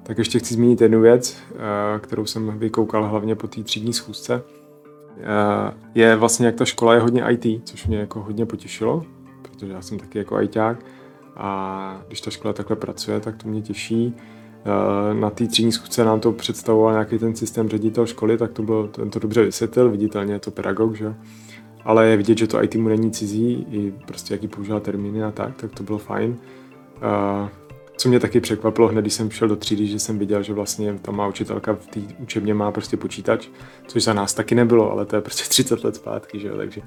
tak 0.03 0.19
ještě 0.19 0.39
chci 0.39 0.55
zmínit 0.55 0.81
jednu 0.81 1.01
věc, 1.01 1.37
eh, 1.53 1.99
kterou 1.99 2.27
jsem 2.27 2.59
vykoukal 2.59 3.09
hlavně 3.09 3.35
po 3.35 3.47
té 3.47 3.63
třídní 3.63 3.93
schůzce. 3.93 4.43
Eh, 5.19 5.75
je 5.95 6.17
vlastně, 6.17 6.47
jak 6.47 6.55
ta 6.55 6.65
škola 6.65 6.95
je 6.95 7.01
hodně 7.01 7.25
IT, 7.31 7.63
což 7.65 7.87
mě 7.87 7.99
jako 7.99 8.21
hodně 8.21 8.47
potěšilo, 8.47 9.05
protože 9.43 9.73
já 9.73 9.83
jsem 9.83 9.99
taky 9.99 10.19
jako 10.19 10.41
ITák 10.41 10.85
a 11.37 12.03
když 12.07 12.21
ta 12.21 12.31
škola 12.31 12.55
takhle 12.55 12.77
pracuje, 12.77 13.21
tak 13.21 13.37
to 13.37 13.49
mě 13.49 13.63
těší. 13.63 14.15
Eh, 14.65 15.15
na 15.15 15.31
té 15.31 15.47
třídní 15.47 15.73
schůzce 15.73 16.05
nám 16.05 16.21
to 16.21 16.33
představoval 16.33 16.93
nějaký 16.93 17.19
ten 17.19 17.37
systém 17.37 17.69
ředitel 17.69 18.07
školy, 18.07 18.39
tak 18.39 18.53
to 18.53 18.63
bylo, 18.63 18.89
ten 18.89 19.11
to 19.11 19.19
dobře 19.19 19.45
vysvětlil, 19.45 19.91
viditelně 19.91 20.33
je 20.33 20.39
to 20.39 20.51
pedagog, 20.51 20.95
že 20.95 21.15
ale 21.85 22.07
je 22.07 22.17
vidět, 22.17 22.39
že 22.39 22.47
to 22.47 22.63
IT 22.63 22.75
mu 22.75 22.89
není 22.89 23.11
cizí, 23.11 23.67
i 23.71 23.93
prostě 24.07 24.35
jaký 24.35 24.49
používá 24.49 24.81
termíny 24.81 25.23
a 25.23 25.31
tak, 25.31 25.57
tak 25.57 25.71
to 25.73 25.83
bylo 25.83 25.99
fajn. 25.99 26.37
Co 27.97 28.09
mě 28.09 28.21
taky 28.21 28.41
překvapilo 28.41 28.89
hned, 28.89 29.01
když 29.01 29.15
jsem 29.15 29.31
šel 29.31 29.49
do 29.49 29.57
třídy, 29.57 29.87
že 29.87 29.99
jsem 29.99 30.19
viděl, 30.19 30.43
že 30.43 30.53
vlastně 30.53 30.95
tam 31.03 31.17
má 31.17 31.27
učitelka 31.27 31.75
v 31.75 31.87
té 31.87 32.01
učebně 32.19 32.55
má 32.55 32.73
prostě 32.73 32.97
počítač, 32.97 33.49
což 33.87 34.05
za 34.05 34.13
nás 34.13 34.35
taky 34.35 34.55
nebylo, 34.55 34.93
ale 34.93 35.07
to 35.07 35.17
je 35.17 35.23
prostě 35.23 35.45
30 35.49 35.85
let 35.85 35.97
zpátky, 35.97 36.41
že 36.41 36.49
jo, 36.49 36.57
takže 36.57 36.83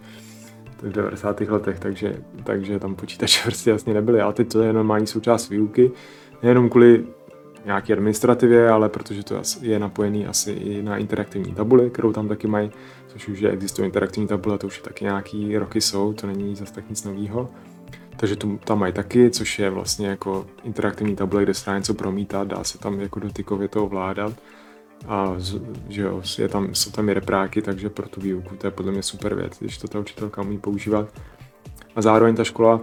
v 0.82 0.92
90. 0.92 1.42
letech, 1.42 1.80
takže, 1.80 2.16
takže 2.44 2.80
tam 2.80 2.96
počítače 2.96 3.40
prostě 3.44 3.70
jasně 3.70 3.94
nebyly, 3.94 4.22
ale 4.22 4.34
teď 4.34 4.52
to 4.52 4.62
je 4.62 4.74
normální 4.74 5.08
součást 5.08 5.50
výuky, 5.50 5.92
nejenom 6.44 6.70
kvůli 6.70 7.06
nějaké 7.66 7.94
administrativě, 7.94 8.70
ale 8.70 8.90
protože 8.90 9.24
to 9.24 9.42
je 9.62 9.80
napojený 9.80 10.28
asi 10.28 10.52
i 10.52 10.84
na 10.84 10.98
interaktivní 10.98 11.54
tabuli, 11.54 11.90
kterou 11.90 12.14
tam 12.14 12.28
taky 12.28 12.48
mají, 12.48 12.72
což 13.08 13.28
už 13.28 13.40
je 13.40 13.50
existuje 13.50 13.86
interaktivní 13.86 14.28
tabule, 14.28 14.58
to 14.58 14.68
už 14.68 14.78
je 14.78 14.84
taky 14.84 15.06
nějaký 15.06 15.58
roky 15.58 15.82
jsou, 15.82 16.14
to 16.14 16.28
není 16.28 16.56
zase 16.56 16.74
tak 16.74 16.90
nic 16.90 17.04
nového. 17.04 17.50
Takže 18.18 18.36
tu, 18.36 18.60
tam 18.64 18.80
mají 18.80 18.94
taky, 18.94 19.30
což 19.30 19.60
je 19.60 19.70
vlastně 19.70 20.08
jako 20.08 20.46
interaktivní 20.64 21.16
tabule, 21.16 21.44
kde 21.44 21.54
se 21.54 21.66
dá 21.66 21.78
něco 21.78 21.94
promítat, 21.94 22.48
dá 22.48 22.64
se 22.64 22.78
tam 22.78 23.00
jako 23.00 23.20
dotykově 23.20 23.68
to 23.68 23.86
ovládat. 23.86 24.34
A 25.08 25.36
že 25.90 26.02
jo, 26.02 26.22
je 26.38 26.48
tam, 26.48 26.76
jsou 26.76 26.92
tam 26.92 27.10
i 27.10 27.14
repráky, 27.14 27.62
takže 27.62 27.90
pro 27.90 28.10
tu 28.10 28.22
výuku 28.22 28.56
to 28.56 28.68
je 28.68 28.72
podle 28.72 28.92
mě 28.92 29.04
super 29.04 29.36
věc, 29.36 29.58
když 29.60 29.78
to 29.78 29.88
ta 29.88 30.00
učitelka 30.00 30.42
umí 30.42 30.58
používat. 30.58 31.10
A 31.96 32.02
zároveň 32.02 32.36
ta 32.36 32.44
škola 32.44 32.82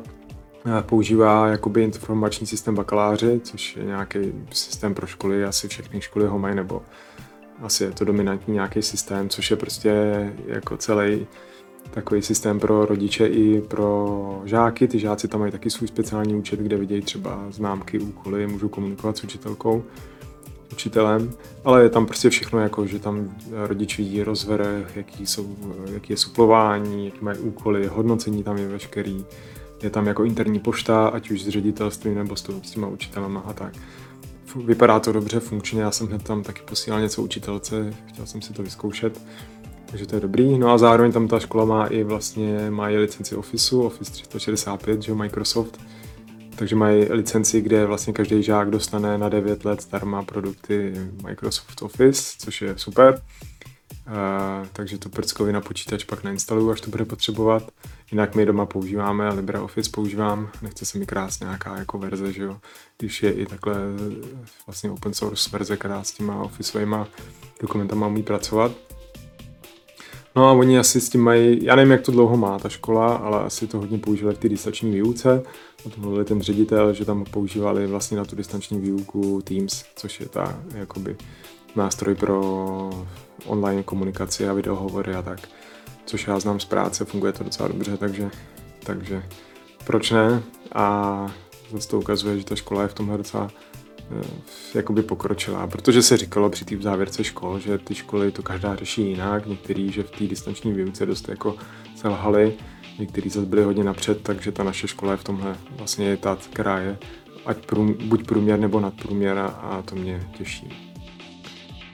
používá 0.83 1.47
jakoby 1.49 1.83
informační 1.83 2.47
systém 2.47 2.75
bakaláře, 2.75 3.41
což 3.41 3.77
je 3.77 3.85
nějaký 3.85 4.19
systém 4.53 4.95
pro 4.95 5.07
školy, 5.07 5.45
asi 5.45 5.69
všechny 5.69 6.01
školy 6.01 6.27
ho 6.27 6.39
mají, 6.39 6.55
nebo 6.55 6.83
asi 7.63 7.85
je 7.85 7.91
to 7.91 8.05
dominantní 8.05 8.55
nějaký 8.55 8.83
systém, 8.83 9.29
což 9.29 9.51
je 9.51 9.57
prostě 9.57 9.93
jako 10.47 10.77
celý 10.77 11.27
takový 11.91 12.23
systém 12.23 12.61
pro 12.61 12.87
rodiče 12.87 13.27
i 13.27 13.61
pro 13.61 14.43
žáky. 14.45 14.89
Ty 14.89 14.99
žáci 14.99 15.29
tam 15.29 15.41
mají 15.41 15.53
taky 15.53 15.71
svůj 15.71 15.89
speciální 15.89 16.35
účet, 16.35 16.61
kde 16.61 16.77
vidějí 16.77 17.03
třeba 17.03 17.45
známky, 17.51 17.99
úkoly, 17.99 18.47
můžou 18.47 18.69
komunikovat 18.69 19.17
s 19.17 19.25
učitelkou, 19.25 19.85
učitelem, 20.73 21.31
ale 21.65 21.83
je 21.83 21.89
tam 21.89 22.07
prostě 22.07 22.31
všechno, 22.31 22.61
jako 22.61 22.87
že 22.87 22.99
tam 22.99 23.37
rodič 23.53 23.99
vidí 23.99 24.23
rozvrh, 24.23 24.97
jaký, 24.97 25.27
jsou, 25.27 25.57
jaký 25.93 26.13
je 26.13 26.17
suplování, 26.17 27.05
jaký 27.05 27.25
mají 27.25 27.39
úkoly, 27.39 27.87
hodnocení 27.87 28.43
tam 28.43 28.57
je 28.57 28.69
veškerý, 28.69 29.25
je 29.83 29.91
tam 29.91 30.07
jako 30.07 30.25
interní 30.25 30.59
pošta, 30.59 31.09
ať 31.09 31.31
už 31.31 31.43
s 31.43 31.49
ředitelstvím 31.49 32.15
nebo 32.15 32.37
s, 32.37 32.61
s 32.63 32.71
těma 32.71 32.89
učitelama 32.89 33.41
a 33.41 33.53
tak 33.53 33.73
vypadá 34.57 35.01
to 35.01 35.13
dobře, 35.13 35.41
funkčně, 35.41 35.83
já 35.83 35.91
jsem 35.91 36.07
hned 36.07 36.23
tam 36.23 36.43
taky 36.43 36.63
posílal 36.63 37.01
něco 37.01 37.23
učitelce, 37.23 37.95
chtěl 38.07 38.27
jsem 38.27 38.43
si 38.43 38.53
to 38.53 38.63
vyzkoušet, 38.63 39.21
takže 39.87 40.07
to 40.07 40.17
je 40.17 40.21
dobrý. 40.21 40.59
No 40.59 40.71
a 40.71 40.79
zároveň 40.79 41.13
tam 41.13 41.29
ta 41.29 41.41
škola 41.41 41.65
má 41.65 41.87
i 41.87 42.03
vlastně, 42.03 42.71
má 42.71 42.91
i 42.91 42.99
licenci 42.99 43.37
Officeu, 43.37 43.83
Office 43.83 44.13
365, 44.13 45.03
že 45.03 45.15
Microsoft, 45.15 45.81
takže 46.57 46.77
mají 46.77 47.05
licenci, 47.05 47.61
kde 47.61 47.87
vlastně 47.87 48.13
každý 48.13 48.43
žák 48.43 48.71
dostane 48.71 49.19
na 49.19 49.29
9 49.29 49.65
let 49.65 49.83
zdarma 49.83 50.23
produkty 50.23 50.95
Microsoft 51.23 51.83
Office, 51.83 52.35
což 52.39 52.63
je 52.63 52.75
super. 52.77 53.23
Takže 54.73 54.99
to 54.99 55.09
prckovi 55.09 55.53
na 55.53 55.61
počítač 55.61 56.05
pak 56.05 56.25
nainstaluju, 56.25 56.71
až 56.71 56.81
to 56.81 56.91
bude 56.91 57.05
potřebovat. 57.05 57.71
Jinak 58.11 58.35
my 58.35 58.47
doma 58.47 58.67
používáme, 58.67 59.35
LibreOffice 59.35 59.91
používám, 59.91 60.51
nechce 60.63 60.87
se 60.87 60.99
mi 60.99 61.07
krásně 61.07 61.45
nějaká 61.45 61.77
jako 61.77 61.99
verze, 61.99 62.33
že 62.33 62.43
jo, 62.43 62.57
když 62.99 63.23
je 63.23 63.33
i 63.33 63.47
takhle 63.47 63.75
vlastně 64.67 64.91
open 64.91 65.15
source 65.15 65.51
verze, 65.53 65.77
která 65.77 66.05
s 66.05 66.13
těma 66.13 66.43
officeovými 66.43 66.97
dokumentama 67.61 68.07
umí 68.07 68.23
pracovat. 68.23 68.73
No 70.37 70.49
a 70.49 70.53
oni 70.53 70.79
asi 70.79 71.01
s 71.01 71.09
tím 71.09 71.21
mají, 71.21 71.65
já 71.65 71.77
nevím, 71.77 71.93
jak 71.93 72.01
to 72.01 72.13
dlouho 72.13 72.37
má 72.37 72.59
ta 72.59 72.69
škola, 72.69 73.17
ale 73.17 73.41
asi 73.41 73.67
to 73.67 73.79
hodně 73.79 73.99
používali 73.99 74.37
v 74.37 74.39
té 74.39 74.49
distanční 74.49 74.91
výuce. 74.91 75.43
O 75.85 75.91
tom 75.91 76.03
mluvil 76.03 76.25
ten 76.25 76.41
ředitel, 76.41 76.93
že 76.93 77.05
tam 77.05 77.25
používali 77.25 77.87
vlastně 77.87 78.17
na 78.17 78.25
tu 78.25 78.37
distanční 78.37 78.81
výuku 78.81 79.43
Teams, 79.43 79.85
což 79.97 80.21
je 80.21 80.29
ta 80.29 80.61
jakoby 80.75 81.17
nástroj 81.77 82.15
pro 82.15 82.41
online 83.47 83.83
komunikaci 83.83 84.49
a 84.49 84.53
videohovory 84.53 85.15
a 85.15 85.23
tak, 85.23 85.41
což 86.05 86.27
já 86.27 86.41
znám 86.41 86.61
z 86.61 86.65
práce, 86.65 87.05
funguje 87.05 87.33
to 87.33 87.45
docela 87.45 87.69
dobře, 87.69 87.97
takže, 87.97 88.31
takže 88.85 89.23
proč 89.85 90.11
ne? 90.11 90.43
A 90.75 91.27
zase 91.73 91.89
to 91.89 91.99
ukazuje, 91.99 92.39
že 92.39 92.45
ta 92.45 92.57
škola 92.57 92.83
je 92.83 92.89
v 92.89 92.95
tomhle 92.95 93.19
docela 93.19 93.51
eh, 94.01 94.25
jakoby 94.75 95.03
pokročila, 95.03 95.67
protože 95.67 96.03
se 96.03 96.17
říkalo 96.17 96.51
při 96.51 96.65
té 96.65 96.77
závěrce 96.77 97.25
škol, 97.25 97.59
že 97.59 97.79
ty 97.79 97.95
školy 97.95 98.33
to 98.33 98.43
každá 98.43 98.77
řeší 98.77 99.03
jinak, 99.11 99.47
některý, 99.47 99.93
že 99.93 100.03
v 100.03 100.11
té 100.11 100.25
distanční 100.25 100.73
výuce 100.73 101.07
dost 101.07 101.29
jako 101.29 101.57
selhali, 101.97 102.57
některý 102.99 103.31
zase 103.31 103.47
byli 103.47 103.63
hodně 103.63 103.85
napřed, 103.85 104.23
takže 104.23 104.53
ta 104.53 104.65
naše 104.65 104.89
škola 104.89 105.13
je 105.13 105.19
v 105.19 105.25
tomhle 105.25 105.57
vlastně 105.71 106.17
ta, 106.17 106.39
která 106.53 106.79
je 106.79 106.99
ať 107.47 107.67
prům, 107.67 107.95
buď 108.05 108.27
průměr 108.27 108.59
nebo 108.59 108.81
nadprůměr 108.81 109.39
a, 109.39 109.47
a 109.47 109.83
to 109.83 109.97
mě 109.97 110.29
těší. 110.39 110.90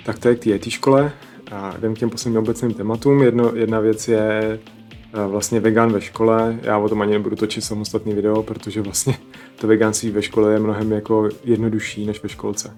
Tak 0.07 0.19
to 0.19 0.29
je 0.29 0.35
k 0.35 0.39
té 0.39 0.51
IT 0.51 0.65
škole. 0.65 1.13
A 1.53 1.75
jdem 1.79 1.95
k 1.95 1.99
těm 1.99 2.11
posledním 2.11 2.43
obecným 2.43 2.75
tématům. 2.75 3.23
Jedno, 3.23 3.53
jedna 3.55 3.81
věc 3.81 4.09
je 4.09 4.41
eh, 4.43 5.27
vlastně 5.27 5.61
vegan 5.61 5.93
ve 5.93 6.01
škole. 6.01 6.59
Já 6.63 6.79
o 6.79 6.89
tom 6.89 7.03
ani 7.03 7.13
nebudu 7.13 7.37
točit 7.37 7.65
samostatný 7.65 8.15
video, 8.15 8.43
protože 8.43 8.83
vlastně 8.83 9.19
to 9.61 9.67
veganství 9.67 10.11
ve 10.11 10.23
škole 10.23 10.53
je 10.53 10.59
mnohem 10.59 10.93
jako 10.93 11.29
jednodušší 11.45 12.07
než 12.07 12.23
ve 12.23 12.29
školce. 12.29 12.75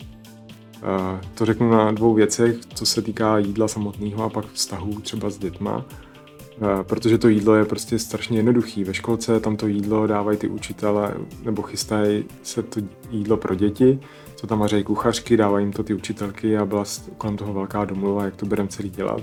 Uh, 0.82 1.20
to 1.34 1.44
řeknu 1.44 1.70
na 1.70 1.92
dvou 1.92 2.14
věcech, 2.14 2.56
co 2.74 2.86
se 2.86 3.02
týká 3.02 3.38
jídla 3.38 3.68
samotného 3.68 4.24
a 4.24 4.28
pak 4.28 4.46
vztahů 4.52 5.00
třeba 5.00 5.30
s 5.30 5.38
dětma. 5.38 5.84
Protože 6.82 7.18
to 7.18 7.28
jídlo 7.28 7.54
je 7.54 7.64
prostě 7.64 7.98
strašně 7.98 8.38
jednoduchý. 8.38 8.84
Ve 8.84 8.94
školce 8.94 9.40
tam 9.40 9.56
to 9.56 9.66
jídlo 9.66 10.06
dávají 10.06 10.38
ty 10.38 10.48
učitele, 10.48 11.14
nebo 11.44 11.62
chystají 11.62 12.24
se 12.42 12.62
to 12.62 12.80
jídlo 13.10 13.36
pro 13.36 13.54
děti, 13.54 13.98
co 14.34 14.46
tam 14.46 14.58
vaří 14.58 14.84
kuchařky, 14.84 15.36
dávají 15.36 15.64
jim 15.64 15.72
to 15.72 15.82
ty 15.82 15.94
učitelky 15.94 16.56
a 16.58 16.66
byla 16.66 16.84
kolem 17.18 17.36
toho 17.36 17.52
velká 17.52 17.84
domluva, 17.84 18.24
jak 18.24 18.36
to 18.36 18.46
budeme 18.46 18.68
celý 18.68 18.90
dělat. 18.90 19.22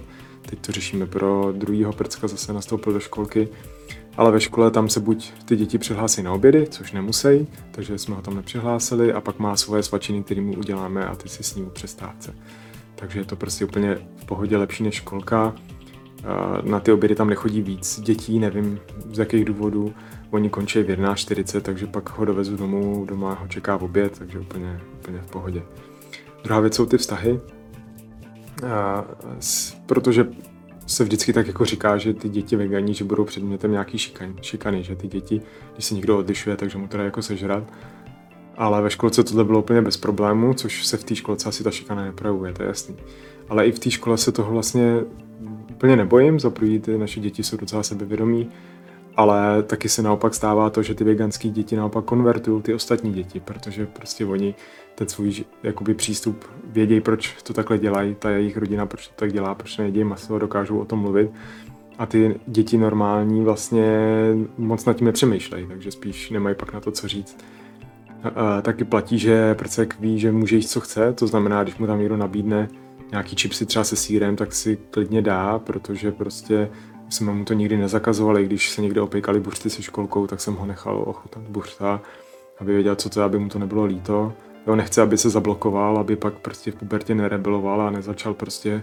Teď 0.49 0.59
to 0.59 0.71
řešíme 0.71 1.05
pro 1.05 1.53
druhýho 1.57 1.93
prcka, 1.93 2.27
zase 2.27 2.53
nastoupil 2.53 2.93
do 2.93 2.99
školky, 2.99 3.47
ale 4.17 4.31
ve 4.31 4.39
škole 4.39 4.71
tam 4.71 4.89
se 4.89 4.99
buď 4.99 5.31
ty 5.45 5.55
děti 5.55 5.77
přihlásí 5.77 6.23
na 6.23 6.33
obědy, 6.33 6.67
což 6.69 6.91
nemusí, 6.91 7.47
takže 7.71 7.97
jsme 7.97 8.15
ho 8.15 8.21
tam 8.21 8.35
nepřihlásili 8.35 9.13
a 9.13 9.21
pak 9.21 9.39
má 9.39 9.57
svoje 9.57 9.83
svačiny, 9.83 10.23
které 10.23 10.41
mu 10.41 10.53
uděláme 10.53 11.05
a 11.05 11.15
ty 11.15 11.29
si 11.29 11.43
s 11.43 11.55
ním 11.55 11.69
přestávce. 11.73 12.35
Takže 12.95 13.19
je 13.19 13.25
to 13.25 13.35
prostě 13.35 13.65
úplně 13.65 13.97
v 14.17 14.25
pohodě 14.25 14.57
lepší 14.57 14.83
než 14.83 14.95
školka. 14.95 15.53
Na 16.63 16.79
ty 16.79 16.91
obědy 16.91 17.15
tam 17.15 17.29
nechodí 17.29 17.61
víc 17.61 17.99
dětí, 17.99 18.39
nevím 18.39 18.79
z 19.13 19.19
jakých 19.19 19.45
důvodů. 19.45 19.93
Oni 20.31 20.49
končí 20.49 20.79
v 20.79 20.87
11.40, 20.87 21.61
takže 21.61 21.87
pak 21.87 22.17
ho 22.17 22.25
dovezu 22.25 22.57
domů, 22.57 23.05
doma 23.05 23.33
ho 23.33 23.47
čeká 23.47 23.77
v 23.77 23.83
oběd, 23.83 24.19
takže 24.19 24.39
úplně, 24.39 24.81
úplně 24.99 25.19
v 25.21 25.31
pohodě. 25.31 25.63
Druhá 26.43 26.59
věc 26.59 26.75
jsou 26.75 26.85
ty 26.85 26.97
vztahy, 26.97 27.39
protože 29.85 30.27
se 30.87 31.03
vždycky 31.03 31.33
tak 31.33 31.47
jako 31.47 31.65
říká, 31.65 31.97
že 31.97 32.13
ty 32.13 32.29
děti 32.29 32.55
veganí, 32.55 32.93
že 32.93 33.03
budou 33.03 33.23
předmětem 33.23 33.71
nějaký 33.71 33.97
šikany, 33.97 34.33
šikany, 34.41 34.83
že 34.83 34.95
ty 34.95 35.07
děti, 35.07 35.41
když 35.73 35.85
se 35.85 35.95
někdo 35.95 36.17
odlišuje, 36.17 36.55
takže 36.55 36.77
mu 36.77 36.87
to 36.87 36.97
jako 36.97 37.21
sežrat. 37.21 37.63
Ale 38.57 38.81
ve 38.81 38.89
školce 38.89 39.23
tohle 39.23 39.43
bylo 39.43 39.59
úplně 39.59 39.81
bez 39.81 39.97
problémů, 39.97 40.53
což 40.53 40.85
se 40.85 40.97
v 40.97 41.03
té 41.03 41.15
školce 41.15 41.49
asi 41.49 41.63
ta 41.63 41.71
šikana 41.71 42.05
neprojevuje, 42.05 42.53
to 42.53 42.63
je 42.63 42.67
jasný. 42.67 42.95
Ale 43.49 43.67
i 43.67 43.71
v 43.71 43.79
té 43.79 43.91
škole 43.91 44.17
se 44.17 44.31
toho 44.31 44.51
vlastně 44.51 44.99
úplně 45.75 45.95
nebojím, 45.95 46.39
za 46.39 46.49
ty 46.81 46.97
naše 46.97 47.19
děti 47.19 47.43
jsou 47.43 47.57
docela 47.57 47.83
sebevědomí, 47.83 48.49
ale 49.15 49.63
taky 49.63 49.89
se 49.89 50.01
naopak 50.01 50.33
stává 50.33 50.69
to, 50.69 50.83
že 50.83 50.95
ty 50.95 51.03
veganské 51.03 51.49
děti 51.49 51.75
naopak 51.75 52.05
konvertují 52.05 52.61
ty 52.61 52.73
ostatní 52.73 53.13
děti, 53.13 53.39
protože 53.39 53.85
prostě 53.85 54.25
oni 54.25 54.55
ten 54.95 55.07
svůj 55.07 55.33
jakoby 55.63 55.93
přístup 55.93 56.45
vědějí, 56.65 57.01
proč 57.01 57.35
to 57.43 57.53
takhle 57.53 57.77
dělají, 57.77 58.15
ta 58.19 58.29
jejich 58.29 58.57
rodina, 58.57 58.85
proč 58.85 59.07
to 59.07 59.13
tak 59.15 59.33
dělá, 59.33 59.55
proč 59.55 59.77
nejedí 59.77 60.03
maso, 60.03 60.39
dokážou 60.39 60.79
o 60.79 60.85
tom 60.85 60.99
mluvit. 60.99 61.31
A 61.97 62.05
ty 62.05 62.39
děti 62.47 62.77
normální 62.77 63.43
vlastně 63.43 63.99
moc 64.57 64.85
nad 64.85 64.93
tím 64.93 65.05
nepřemýšlejí, 65.05 65.67
takže 65.67 65.91
spíš 65.91 66.29
nemají 66.29 66.55
pak 66.55 66.73
na 66.73 66.79
to 66.79 66.91
co 66.91 67.07
říct. 67.07 67.37
A, 68.35 68.61
taky 68.61 68.83
platí, 68.83 69.19
že 69.19 69.55
prcek 69.55 69.99
ví, 69.99 70.19
že 70.19 70.31
může 70.31 70.55
jíst, 70.55 70.71
co 70.71 70.79
chce, 70.81 71.13
to 71.13 71.27
znamená, 71.27 71.63
když 71.63 71.77
mu 71.77 71.87
tam 71.87 71.99
někdo 71.99 72.17
nabídne 72.17 72.69
nějaký 73.11 73.35
čipsy 73.35 73.65
třeba 73.65 73.85
se 73.85 73.95
sírem, 73.95 74.35
tak 74.35 74.53
si 74.53 74.77
klidně 74.91 75.21
dá, 75.21 75.59
protože 75.59 76.11
prostě 76.11 76.69
jsme 77.09 77.33
mu 77.33 77.45
to 77.45 77.53
nikdy 77.53 77.77
nezakazovali, 77.77 78.45
když 78.45 78.71
se 78.71 78.81
někde 78.81 79.01
opěkali 79.01 79.39
buřty 79.39 79.69
se 79.69 79.81
školkou, 79.81 80.27
tak 80.27 80.41
jsem 80.41 80.55
ho 80.55 80.65
nechal 80.65 81.03
ochutat 81.07 81.43
buřta, 81.43 82.01
aby 82.59 82.73
věděl, 82.73 82.95
co 82.95 83.09
to 83.09 83.19
je, 83.19 83.23
aby 83.23 83.39
mu 83.39 83.49
to 83.49 83.59
nebylo 83.59 83.85
líto. 83.85 84.33
Jo, 84.67 84.75
nechce, 84.75 85.01
aby 85.01 85.17
se 85.17 85.29
zablokoval, 85.29 85.97
aby 85.97 86.15
pak 86.15 86.33
prostě 86.33 86.71
v 86.71 86.75
pubertě 86.75 87.15
nerebeloval 87.15 87.81
a 87.81 87.89
nezačal 87.89 88.33
prostě 88.33 88.69
e, 88.71 88.81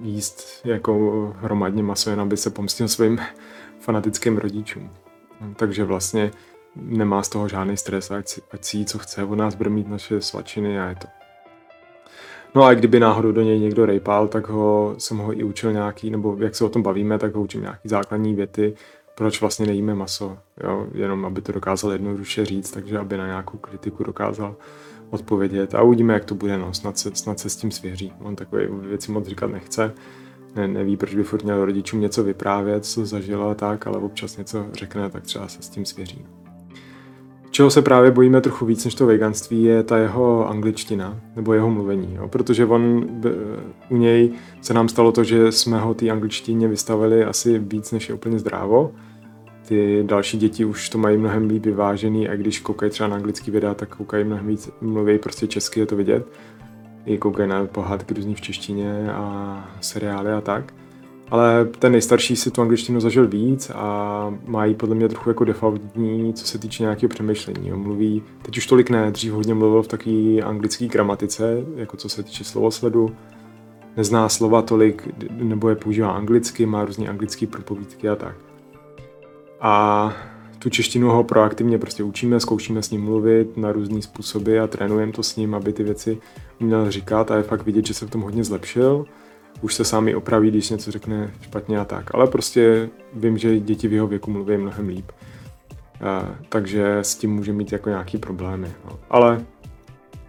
jíst 0.00 0.60
jako 0.64 1.34
hromadně 1.38 1.82
maso, 1.82 2.10
jen 2.10 2.20
aby 2.20 2.36
se 2.36 2.50
pomstil 2.50 2.88
svým 2.88 3.18
fanatickým 3.80 4.38
rodičům. 4.38 4.90
Takže 5.56 5.84
vlastně 5.84 6.30
nemá 6.76 7.22
z 7.22 7.28
toho 7.28 7.48
žádný 7.48 7.76
stres, 7.76 8.10
ať 8.10 8.28
si, 8.28 8.42
ať 8.52 8.64
si 8.64 8.76
jí, 8.76 8.84
co 8.84 8.98
chce, 8.98 9.24
od 9.24 9.34
nás 9.34 9.54
bude 9.54 9.70
mít 9.70 9.88
naše 9.88 10.20
svačiny 10.20 10.80
a 10.80 10.88
je 10.88 10.94
to 10.94 11.23
No 12.54 12.62
a 12.62 12.74
kdyby 12.74 13.00
náhodou 13.00 13.32
do 13.32 13.42
něj 13.42 13.60
někdo 13.60 13.86
rejpal, 13.86 14.28
tak 14.28 14.48
ho 14.48 14.94
jsem 14.98 15.18
ho 15.18 15.38
i 15.38 15.44
učil 15.44 15.72
nějaký, 15.72 16.10
nebo 16.10 16.36
jak 16.40 16.54
se 16.54 16.64
o 16.64 16.68
tom 16.68 16.82
bavíme, 16.82 17.18
tak 17.18 17.34
ho 17.34 17.42
učím 17.42 17.60
nějaký 17.60 17.88
základní 17.88 18.34
věty, 18.34 18.74
proč 19.14 19.40
vlastně 19.40 19.66
nejíme 19.66 19.94
maso, 19.94 20.38
jo? 20.64 20.86
jenom 20.94 21.24
aby 21.24 21.40
to 21.40 21.52
dokázal 21.52 21.92
jednoduše 21.92 22.44
říct, 22.44 22.70
takže 22.70 22.98
aby 22.98 23.16
na 23.16 23.26
nějakou 23.26 23.58
kritiku 23.58 24.04
dokázal 24.04 24.56
odpovědět 25.10 25.74
a 25.74 25.82
uvidíme, 25.82 26.14
jak 26.14 26.24
to 26.24 26.34
bude, 26.34 26.58
no, 26.58 26.74
snad 26.74 26.98
se, 26.98 27.10
snad 27.14 27.38
se 27.38 27.48
s 27.50 27.56
tím 27.56 27.70
svěří. 27.70 28.12
On 28.22 28.36
takové 28.36 28.66
věci 28.66 29.12
moc 29.12 29.26
říkat 29.26 29.50
nechce, 29.50 29.94
ne, 30.54 30.68
neví, 30.68 30.96
proč 30.96 31.14
by 31.14 31.22
furt 31.22 31.44
měl 31.44 31.64
rodičům 31.64 32.00
něco 32.00 32.24
vyprávět, 32.24 32.84
co 32.84 33.06
zažil 33.06 33.44
a 33.44 33.54
tak, 33.54 33.86
ale 33.86 33.98
občas 33.98 34.36
něco 34.36 34.66
řekne, 34.72 35.10
tak 35.10 35.22
třeba 35.22 35.48
se 35.48 35.62
s 35.62 35.68
tím 35.68 35.84
svěří. 35.84 36.26
Čeho 37.54 37.70
se 37.70 37.82
právě 37.82 38.10
bojíme 38.10 38.40
trochu 38.40 38.66
víc 38.66 38.84
než 38.84 38.94
to 38.94 39.06
veganství, 39.06 39.62
je 39.62 39.82
ta 39.82 39.96
jeho 39.96 40.48
angličtina, 40.48 41.20
nebo 41.36 41.54
jeho 41.54 41.70
mluvení, 41.70 42.14
jo? 42.14 42.28
protože 42.28 42.66
on, 42.66 43.06
u 43.88 43.96
něj 43.96 44.30
se 44.60 44.74
nám 44.74 44.88
stalo 44.88 45.12
to, 45.12 45.24
že 45.24 45.52
jsme 45.52 45.78
ho 45.78 45.94
té 45.94 46.10
angličtině 46.10 46.68
vystavili 46.68 47.24
asi 47.24 47.58
víc, 47.58 47.92
než 47.92 48.08
je 48.08 48.14
úplně 48.14 48.38
zdrávo. 48.38 48.92
Ty 49.68 50.04
další 50.06 50.38
děti 50.38 50.64
už 50.64 50.88
to 50.88 50.98
mají 50.98 51.16
mnohem 51.16 51.48
líp 51.48 51.64
vyvážený 51.64 52.28
a 52.28 52.36
když 52.36 52.60
koukají 52.60 52.90
třeba 52.90 53.08
na 53.08 53.16
anglický 53.16 53.50
videa, 53.50 53.74
tak 53.74 53.96
koukají 53.96 54.24
mnohem 54.24 54.46
víc, 54.46 54.70
mluví 54.80 55.18
prostě 55.18 55.46
česky, 55.46 55.80
je 55.80 55.86
to 55.86 55.96
vidět. 55.96 56.26
I 57.06 57.18
koukají 57.18 57.48
na 57.48 57.66
pohádky 57.66 58.14
různý 58.14 58.34
v 58.34 58.40
češtině 58.40 59.12
a 59.12 59.68
seriály 59.80 60.32
a 60.32 60.40
tak. 60.40 60.74
Ale 61.34 61.64
ten 61.64 61.92
nejstarší 61.92 62.36
si 62.36 62.50
tu 62.50 62.62
angličtinu 62.62 63.00
zažil 63.00 63.28
víc 63.28 63.70
a 63.74 64.34
má 64.46 64.64
ji 64.64 64.74
podle 64.74 64.94
mě 64.94 65.08
trochu 65.08 65.30
jako 65.30 65.44
defaultní, 65.44 66.34
co 66.34 66.46
se 66.46 66.58
týče 66.58 66.82
nějakého 66.82 67.08
přemýšlení. 67.08 67.72
On 67.72 67.80
mluví, 67.80 68.22
teď 68.42 68.56
už 68.56 68.66
tolik 68.66 68.90
ne, 68.90 69.10
dřív 69.10 69.32
hodně 69.32 69.54
mluvil 69.54 69.82
v 69.82 69.88
takové 69.88 70.40
anglické 70.42 70.86
gramatice, 70.86 71.64
jako 71.76 71.96
co 71.96 72.08
se 72.08 72.22
týče 72.22 72.44
slovosledu. 72.44 73.16
Nezná 73.96 74.28
slova 74.28 74.62
tolik, 74.62 75.08
nebo 75.30 75.68
je 75.68 75.76
používá 75.76 76.10
anglicky, 76.10 76.66
má 76.66 76.84
různé 76.84 77.08
anglické 77.08 77.46
propovídky 77.46 78.08
a 78.08 78.16
tak. 78.16 78.36
A 79.60 80.12
tu 80.58 80.70
češtinu 80.70 81.10
ho 81.10 81.24
proaktivně 81.24 81.78
prostě 81.78 82.02
učíme, 82.02 82.40
zkoušíme 82.40 82.82
s 82.82 82.90
ním 82.90 83.04
mluvit 83.04 83.56
na 83.56 83.72
různé 83.72 84.02
způsoby 84.02 84.60
a 84.60 84.66
trénujeme 84.66 85.12
to 85.12 85.22
s 85.22 85.36
ním, 85.36 85.54
aby 85.54 85.72
ty 85.72 85.82
věci 85.82 86.18
uměl 86.60 86.90
říkat 86.90 87.30
a 87.30 87.36
je 87.36 87.42
fakt 87.42 87.64
vidět, 87.64 87.86
že 87.86 87.94
se 87.94 88.06
v 88.06 88.10
tom 88.10 88.20
hodně 88.20 88.44
zlepšil 88.44 89.06
už 89.60 89.74
se 89.74 89.84
sami 89.84 90.14
opraví, 90.14 90.50
když 90.50 90.70
něco 90.70 90.90
řekne 90.90 91.34
špatně 91.40 91.78
a 91.78 91.84
tak. 91.84 92.14
Ale 92.14 92.26
prostě 92.26 92.88
vím, 93.12 93.38
že 93.38 93.60
děti 93.60 93.88
v 93.88 93.92
jeho 93.92 94.06
věku 94.06 94.30
mluví 94.30 94.56
mnohem 94.56 94.88
líp. 94.88 95.12
A, 96.00 96.28
takže 96.48 96.98
s 96.98 97.14
tím 97.14 97.34
může 97.34 97.52
mít 97.52 97.72
jako 97.72 97.88
nějaký 97.88 98.18
problémy. 98.18 98.72
No. 98.84 98.98
Ale 99.10 99.44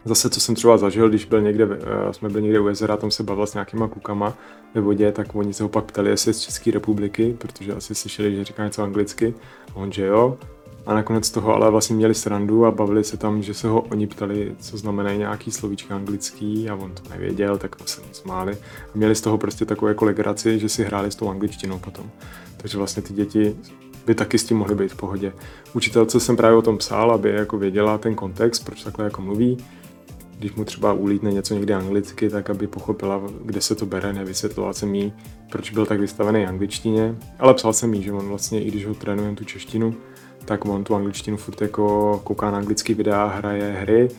zase, 0.05 0.29
co 0.29 0.39
jsem 0.39 0.55
třeba 0.55 0.77
zažil, 0.77 1.09
když 1.09 1.25
byl 1.25 1.41
někde, 1.41 1.67
jsme 2.11 2.29
byli 2.29 2.43
někde 2.43 2.59
u 2.59 2.67
jezera, 2.67 2.97
tam 2.97 3.11
se 3.11 3.23
bavil 3.23 3.47
s 3.47 3.53
nějakýma 3.53 3.87
klukama 3.87 4.37
ve 4.73 4.81
vodě, 4.81 5.11
tak 5.11 5.35
oni 5.35 5.53
se 5.53 5.63
ho 5.63 5.69
pak 5.69 5.85
ptali, 5.85 6.09
jestli 6.09 6.29
je 6.29 6.33
z 6.33 6.39
České 6.39 6.71
republiky, 6.71 7.35
protože 7.37 7.73
asi 7.73 7.95
slyšeli, 7.95 8.35
že 8.35 8.43
říká 8.43 8.65
něco 8.65 8.83
anglicky. 8.83 9.33
A 9.71 9.75
on, 9.75 9.91
že 9.91 10.05
jo. 10.05 10.37
A 10.85 10.93
nakonec 10.93 11.31
toho 11.31 11.53
ale 11.55 11.71
vlastně 11.71 11.95
měli 11.95 12.13
srandu 12.13 12.65
a 12.65 12.71
bavili 12.71 13.03
se 13.03 13.17
tam, 13.17 13.41
že 13.41 13.53
se 13.53 13.67
ho 13.67 13.81
oni 13.81 14.07
ptali, 14.07 14.55
co 14.59 14.77
znamenají 14.77 15.17
nějaký 15.17 15.51
slovíčka 15.51 15.95
anglický 15.95 16.69
a 16.69 16.75
on 16.75 16.91
to 16.91 17.09
nevěděl, 17.09 17.57
tak 17.57 17.75
se 17.85 18.01
mu 18.01 18.07
smáli. 18.11 18.57
A 18.93 18.97
měli 18.97 19.15
z 19.15 19.21
toho 19.21 19.37
prostě 19.37 19.65
takovou 19.65 19.87
jako 19.87 20.05
legraci, 20.05 20.59
že 20.59 20.69
si 20.69 20.83
hráli 20.83 21.11
s 21.11 21.15
tou 21.15 21.29
angličtinou 21.29 21.79
potom. 21.79 22.09
Takže 22.57 22.77
vlastně 22.77 23.03
ty 23.03 23.13
děti 23.13 23.55
by 24.05 24.15
taky 24.15 24.37
s 24.37 24.43
tím 24.43 24.57
mohly 24.57 24.75
být 24.75 24.91
v 24.91 24.95
pohodě. 24.95 25.33
Učitelce 25.73 26.19
jsem 26.19 26.37
právě 26.37 26.57
o 26.57 26.61
tom 26.61 26.77
psal, 26.77 27.11
aby 27.11 27.29
jako 27.29 27.57
věděla 27.57 27.97
ten 27.97 28.15
kontext, 28.15 28.65
proč 28.65 28.83
takhle 28.83 29.05
jako 29.05 29.21
mluví. 29.21 29.57
Když 30.39 30.53
mu 30.53 30.63
třeba 30.65 30.93
ulítne 30.93 31.31
něco 31.31 31.53
někdy 31.53 31.73
anglicky, 31.73 32.29
tak 32.29 32.49
aby 32.49 32.67
pochopila, 32.67 33.21
kde 33.45 33.61
se 33.61 33.75
to 33.75 33.85
bere, 33.85 34.13
nevysvětloval 34.13 34.73
jsem 34.73 34.95
jí, 34.95 35.13
proč 35.51 35.71
byl 35.71 35.85
tak 35.85 35.99
vystavený 35.99 36.45
angličtině. 36.45 37.15
Ale 37.39 37.53
psal 37.53 37.73
jsem 37.73 37.93
jí, 37.93 38.03
že 38.03 38.11
on 38.11 38.27
vlastně, 38.27 38.63
i 38.63 38.67
když 38.67 38.85
ho 38.85 38.93
trénujeme 38.93 39.35
tu 39.35 39.43
češtinu, 39.43 39.95
tak 40.45 40.65
on 40.65 40.83
tu 40.83 40.95
angličtinu 40.95 41.37
furt 41.37 41.61
jako 41.61 42.17
kouká 42.23 42.51
na 42.51 42.57
anglický 42.57 42.93
videa, 42.93 43.25
hraje 43.25 43.71
hry, 43.71 44.09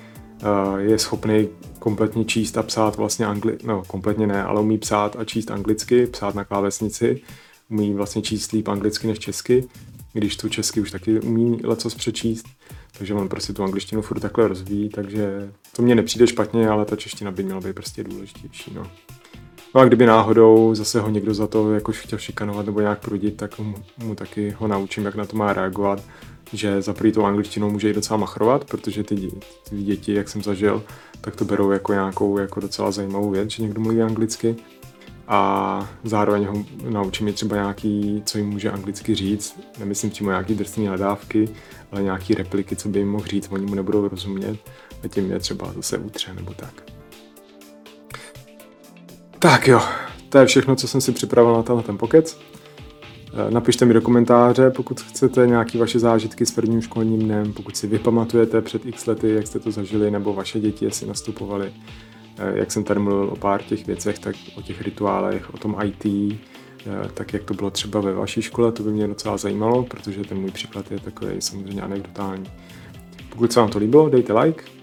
je 0.79 0.99
schopný 0.99 1.49
kompletně 1.79 2.25
číst 2.25 2.59
a 2.59 2.63
psát 2.63 2.97
vlastně 2.97 3.27
angli, 3.27 3.59
no 3.65 3.83
kompletně 3.87 4.27
ne, 4.27 4.43
ale 4.43 4.61
umí 4.61 4.79
psát 4.79 5.17
a 5.19 5.25
číst 5.25 5.51
anglicky, 5.51 6.07
psát 6.07 6.35
na 6.35 6.45
klávesnici, 6.45 7.23
umí 7.71 7.95
vlastně 7.95 8.23
číst 8.23 8.53
líp 8.53 8.69
anglicky 8.69 9.07
než 9.07 9.19
česky, 9.19 9.65
když 10.13 10.37
tu 10.37 10.49
česky 10.49 10.81
už 10.81 10.91
taky 10.91 11.21
umí 11.21 11.61
lecos 11.65 11.95
přečíst, 11.95 12.47
takže 12.99 13.15
on 13.15 13.29
prostě 13.29 13.53
tu 13.53 13.63
angličtinu 13.63 14.03
furt 14.03 14.21
takhle 14.21 14.49
rozvíjí, 14.49 14.89
takže 14.89 15.51
to 15.77 15.83
mně 15.83 15.95
nepřijde 15.95 16.27
špatně, 16.27 16.69
ale 16.69 16.85
ta 16.85 16.97
čeština 16.97 17.31
by 17.31 17.43
měla 17.43 17.61
být 17.61 17.75
prostě 17.75 18.05
důležitější, 18.05 18.73
no. 18.75 18.91
No 19.77 19.83
a 19.83 19.85
kdyby 19.85 20.07
náhodou 20.07 20.75
zase 20.75 21.01
ho 21.01 21.11
někdo 21.11 21.35
za 21.35 21.47
to 21.47 21.73
jako 21.73 21.93
chtěl 21.93 22.19
šikanovat 22.19 22.67
nebo 22.67 22.81
nějak 22.81 23.01
prudit, 23.01 23.37
tak 23.37 23.59
mu, 23.59 23.75
mu 23.99 24.15
taky 24.15 24.51
ho 24.59 24.69
naučím, 24.69 25.05
jak 25.05 25.15
na 25.15 25.27
to 25.27 25.37
má 25.37 25.53
reagovat, 25.53 26.03
že 26.53 26.83
za 26.83 26.93
prvý 26.93 27.13
tou 27.13 27.25
angličtinou 27.25 27.71
může 27.71 27.91
i 27.91 27.93
docela 27.93 28.17
machrovat, 28.17 28.65
protože 28.65 29.05
ty, 29.05 29.15
děti, 29.15 29.41
ty 29.71 29.77
děti, 29.77 30.15
jak 30.15 30.29
jsem 30.29 30.43
zažil, 30.43 30.83
tak 31.21 31.37
to 31.37 31.45
berou 31.45 31.71
jako 31.71 31.93
nějakou 31.93 32.39
jako 32.39 32.61
docela 32.61 32.91
zajímavou 32.91 33.31
věc, 33.31 33.51
že 33.51 33.63
někdo 33.63 33.81
mluví 33.81 34.03
anglicky. 34.03 34.57
A 35.29 35.91
zároveň 36.05 36.45
ho 36.45 36.65
naučím 36.91 37.27
je 37.27 37.33
třeba 37.33 37.57
nějaký, 37.57 38.23
co 38.27 38.39
jim 38.39 38.49
může 38.49 38.71
anglicky 38.71 39.15
říct, 39.15 39.61
nemyslím 39.79 40.11
přímo 40.11 40.31
nějaký 40.31 40.55
drsné 40.55 40.85
nadávky, 40.85 41.49
ale 41.93 42.03
nějaký 42.03 42.35
repliky, 42.35 42.77
co 42.77 42.89
by 42.89 42.99
jim 42.99 43.09
mohl 43.09 43.27
říct, 43.27 43.49
oni 43.53 43.67
mu 43.67 43.75
nebudou 43.75 44.09
rozumět. 44.09 44.59
A 45.05 45.09
tím 45.09 45.31
je 45.31 45.39
třeba 45.39 45.73
zase 45.73 45.99
utře 45.99 46.35
nebo 46.35 46.55
tak. 46.55 46.96
Tak 49.47 49.69
jo, 49.69 49.81
to 50.29 50.39
je 50.39 50.47
všechno, 50.47 50.77
co 50.77 50.89
jsem 50.89 51.01
si 51.01 51.13
připravil 51.13 51.53
na 51.53 51.63
tenhle 51.63 51.83
ten 51.83 51.99
pokec. 51.99 52.41
Eh, 53.33 53.51
napište 53.51 53.85
mi 53.85 53.95
do 53.95 54.01
komentáře, 54.01 54.71
pokud 54.71 55.01
chcete 55.01 55.47
nějaké 55.47 55.79
vaše 55.79 55.99
zážitky 55.99 56.47
s 56.47 56.51
prvním 56.51 56.83
školním 56.83 57.21
dnem, 57.21 57.53
pokud 57.53 57.77
si 57.77 57.87
vypamatujete 57.87 58.61
před 58.61 58.87
x 58.87 59.07
lety, 59.07 59.35
jak 59.35 59.47
jste 59.47 59.59
to 59.59 59.71
zažili, 59.71 60.11
nebo 60.11 60.33
vaše 60.33 60.61
děti, 60.61 60.85
jestli 60.85 61.07
nastupovali. 61.07 61.73
Eh, 62.39 62.59
jak 62.59 62.73
jsem 62.73 62.85
tady 62.85 63.01
mluvil 63.01 63.29
o 63.33 63.37
pár 63.37 63.63
těch 63.63 63.87
věcech, 63.87 64.19
tak 64.19 64.37
o 64.57 64.63
těch 64.63 64.83
rituálech, 64.83 65.55
o 65.55 65.59
tom 65.59 65.77
IT, 65.85 66.07
eh, 66.87 67.09
tak 67.15 67.33
jak 67.33 67.45
to 67.45 67.55
bylo 67.55 67.71
třeba 67.71 68.01
ve 68.01 68.13
vaší 68.13 68.43
škole, 68.43 68.73
to 68.73 68.83
by 68.83 68.91
mě 68.91 69.09
docela 69.09 69.37
zajímalo, 69.37 69.83
protože 69.83 70.25
ten 70.25 70.39
můj 70.39 70.51
příklad 70.51 70.91
je 70.91 71.01
takový 71.01 71.31
samozřejmě 71.39 71.83
anekdotální. 71.83 72.47
Pokud 73.31 73.53
se 73.53 73.61
vám 73.61 73.69
to 73.69 73.79
líbilo, 73.79 74.09
dejte 74.09 74.39
like, 74.39 74.76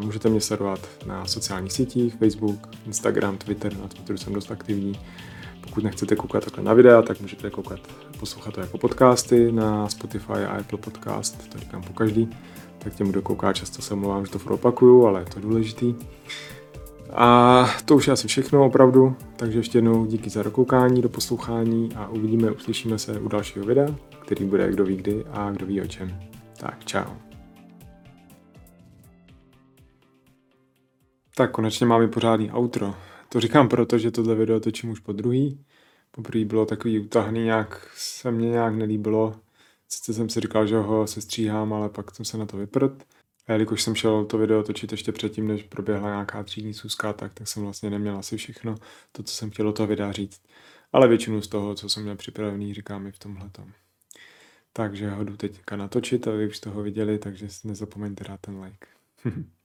můžete 0.00 0.28
mě 0.28 0.40
sledovat 0.40 0.80
na 1.06 1.26
sociálních 1.26 1.72
sítích, 1.72 2.14
Facebook, 2.14 2.68
Instagram, 2.86 3.38
Twitter, 3.38 3.76
na 3.76 3.88
Twitteru 3.88 4.18
jsem 4.18 4.32
dost 4.32 4.50
aktivní. 4.50 4.98
Pokud 5.60 5.84
nechcete 5.84 6.16
koukat 6.16 6.44
takhle 6.44 6.64
na 6.64 6.72
videa, 6.74 7.02
tak 7.02 7.20
můžete 7.20 7.50
koukat, 7.50 7.80
poslouchat 8.20 8.54
to 8.54 8.60
jako 8.60 8.78
podcasty 8.78 9.52
na 9.52 9.88
Spotify 9.88 10.32
a 10.32 10.58
Apple 10.58 10.78
Podcast, 10.78 11.48
to 11.52 11.58
říkám 11.58 11.82
po 11.82 11.92
každý. 11.92 12.28
Tak 12.78 12.94
těm, 12.94 13.08
kdo 13.08 13.22
kouká, 13.22 13.52
často 13.52 13.82
se 13.82 13.94
omlouvám, 13.94 14.26
že 14.26 14.32
to 14.32 14.54
opakuju, 14.54 15.06
ale 15.06 15.20
je 15.20 15.26
to 15.26 15.40
důležitý. 15.40 15.94
A 17.12 17.68
to 17.84 17.96
už 17.96 18.06
je 18.06 18.12
asi 18.12 18.28
všechno 18.28 18.66
opravdu, 18.66 19.16
takže 19.36 19.58
ještě 19.58 19.78
jednou 19.78 20.06
díky 20.06 20.30
za 20.30 20.42
dokoukání, 20.42 21.02
do 21.02 21.08
poslouchání 21.08 21.88
a 21.96 22.08
uvidíme, 22.08 22.50
uslyšíme 22.50 22.98
se 22.98 23.20
u 23.20 23.28
dalšího 23.28 23.64
videa, 23.66 23.94
který 24.20 24.44
bude 24.44 24.70
kdo 24.70 24.84
ví 24.84 24.96
kdy 24.96 25.24
a 25.32 25.50
kdo 25.50 25.66
ví 25.66 25.80
o 25.80 25.86
čem. 25.86 26.20
Tak 26.56 26.84
čau. 26.84 27.27
Tak 31.38 31.50
konečně 31.50 31.86
máme 31.86 32.08
pořádný 32.08 32.50
outro. 32.52 32.94
To 33.28 33.40
říkám 33.40 33.68
proto, 33.68 33.98
že 33.98 34.10
tohle 34.10 34.34
video 34.34 34.60
točím 34.60 34.90
už 34.90 35.00
po 35.00 35.12
druhý. 35.12 35.64
Poprvé 36.10 36.44
bylo 36.44 36.66
takový 36.66 36.98
utahný, 36.98 37.44
nějak 37.44 37.90
se 37.96 38.30
mně 38.30 38.48
nějak 38.48 38.74
nelíbilo. 38.74 39.40
Sice 39.88 40.14
jsem 40.14 40.28
si 40.28 40.40
říkal, 40.40 40.66
že 40.66 40.76
ho 40.76 41.06
se 41.06 41.20
stříhám, 41.20 41.72
ale 41.72 41.88
pak 41.88 42.14
jsem 42.14 42.24
se 42.24 42.38
na 42.38 42.46
to 42.46 42.56
vyprt. 42.56 43.04
A 43.46 43.52
jelikož 43.52 43.82
jsem 43.82 43.94
šel 43.94 44.24
to 44.24 44.38
video 44.38 44.62
točit 44.62 44.92
ještě 44.92 45.12
předtím, 45.12 45.48
než 45.48 45.62
proběhla 45.62 46.08
nějaká 46.08 46.42
třídní 46.42 46.74
schůzka, 46.74 47.12
tak, 47.12 47.34
tak 47.34 47.48
jsem 47.48 47.62
vlastně 47.62 47.90
neměl 47.90 48.18
asi 48.18 48.36
všechno 48.36 48.74
to, 49.12 49.22
co 49.22 49.34
jsem 49.34 49.50
chtěl 49.50 49.66
do 49.66 49.72
toho 49.72 49.86
videa 49.86 50.12
říct. 50.12 50.42
Ale 50.92 51.08
většinu 51.08 51.42
z 51.42 51.48
toho, 51.48 51.74
co 51.74 51.88
jsem 51.88 52.02
měl 52.02 52.16
připravený, 52.16 52.74
říkám 52.74 53.06
i 53.06 53.12
v 53.12 53.18
tomhle. 53.18 53.50
Takže 54.72 55.10
ho 55.10 55.24
jdu 55.24 55.36
teďka 55.36 55.76
natočit 55.76 56.28
a 56.28 56.30
vy 56.30 56.48
už 56.48 56.60
toho 56.60 56.82
viděli, 56.82 57.18
takže 57.18 57.48
nezapomeňte 57.64 58.24
dát 58.24 58.40
ten 58.40 58.62
like. 58.62 58.86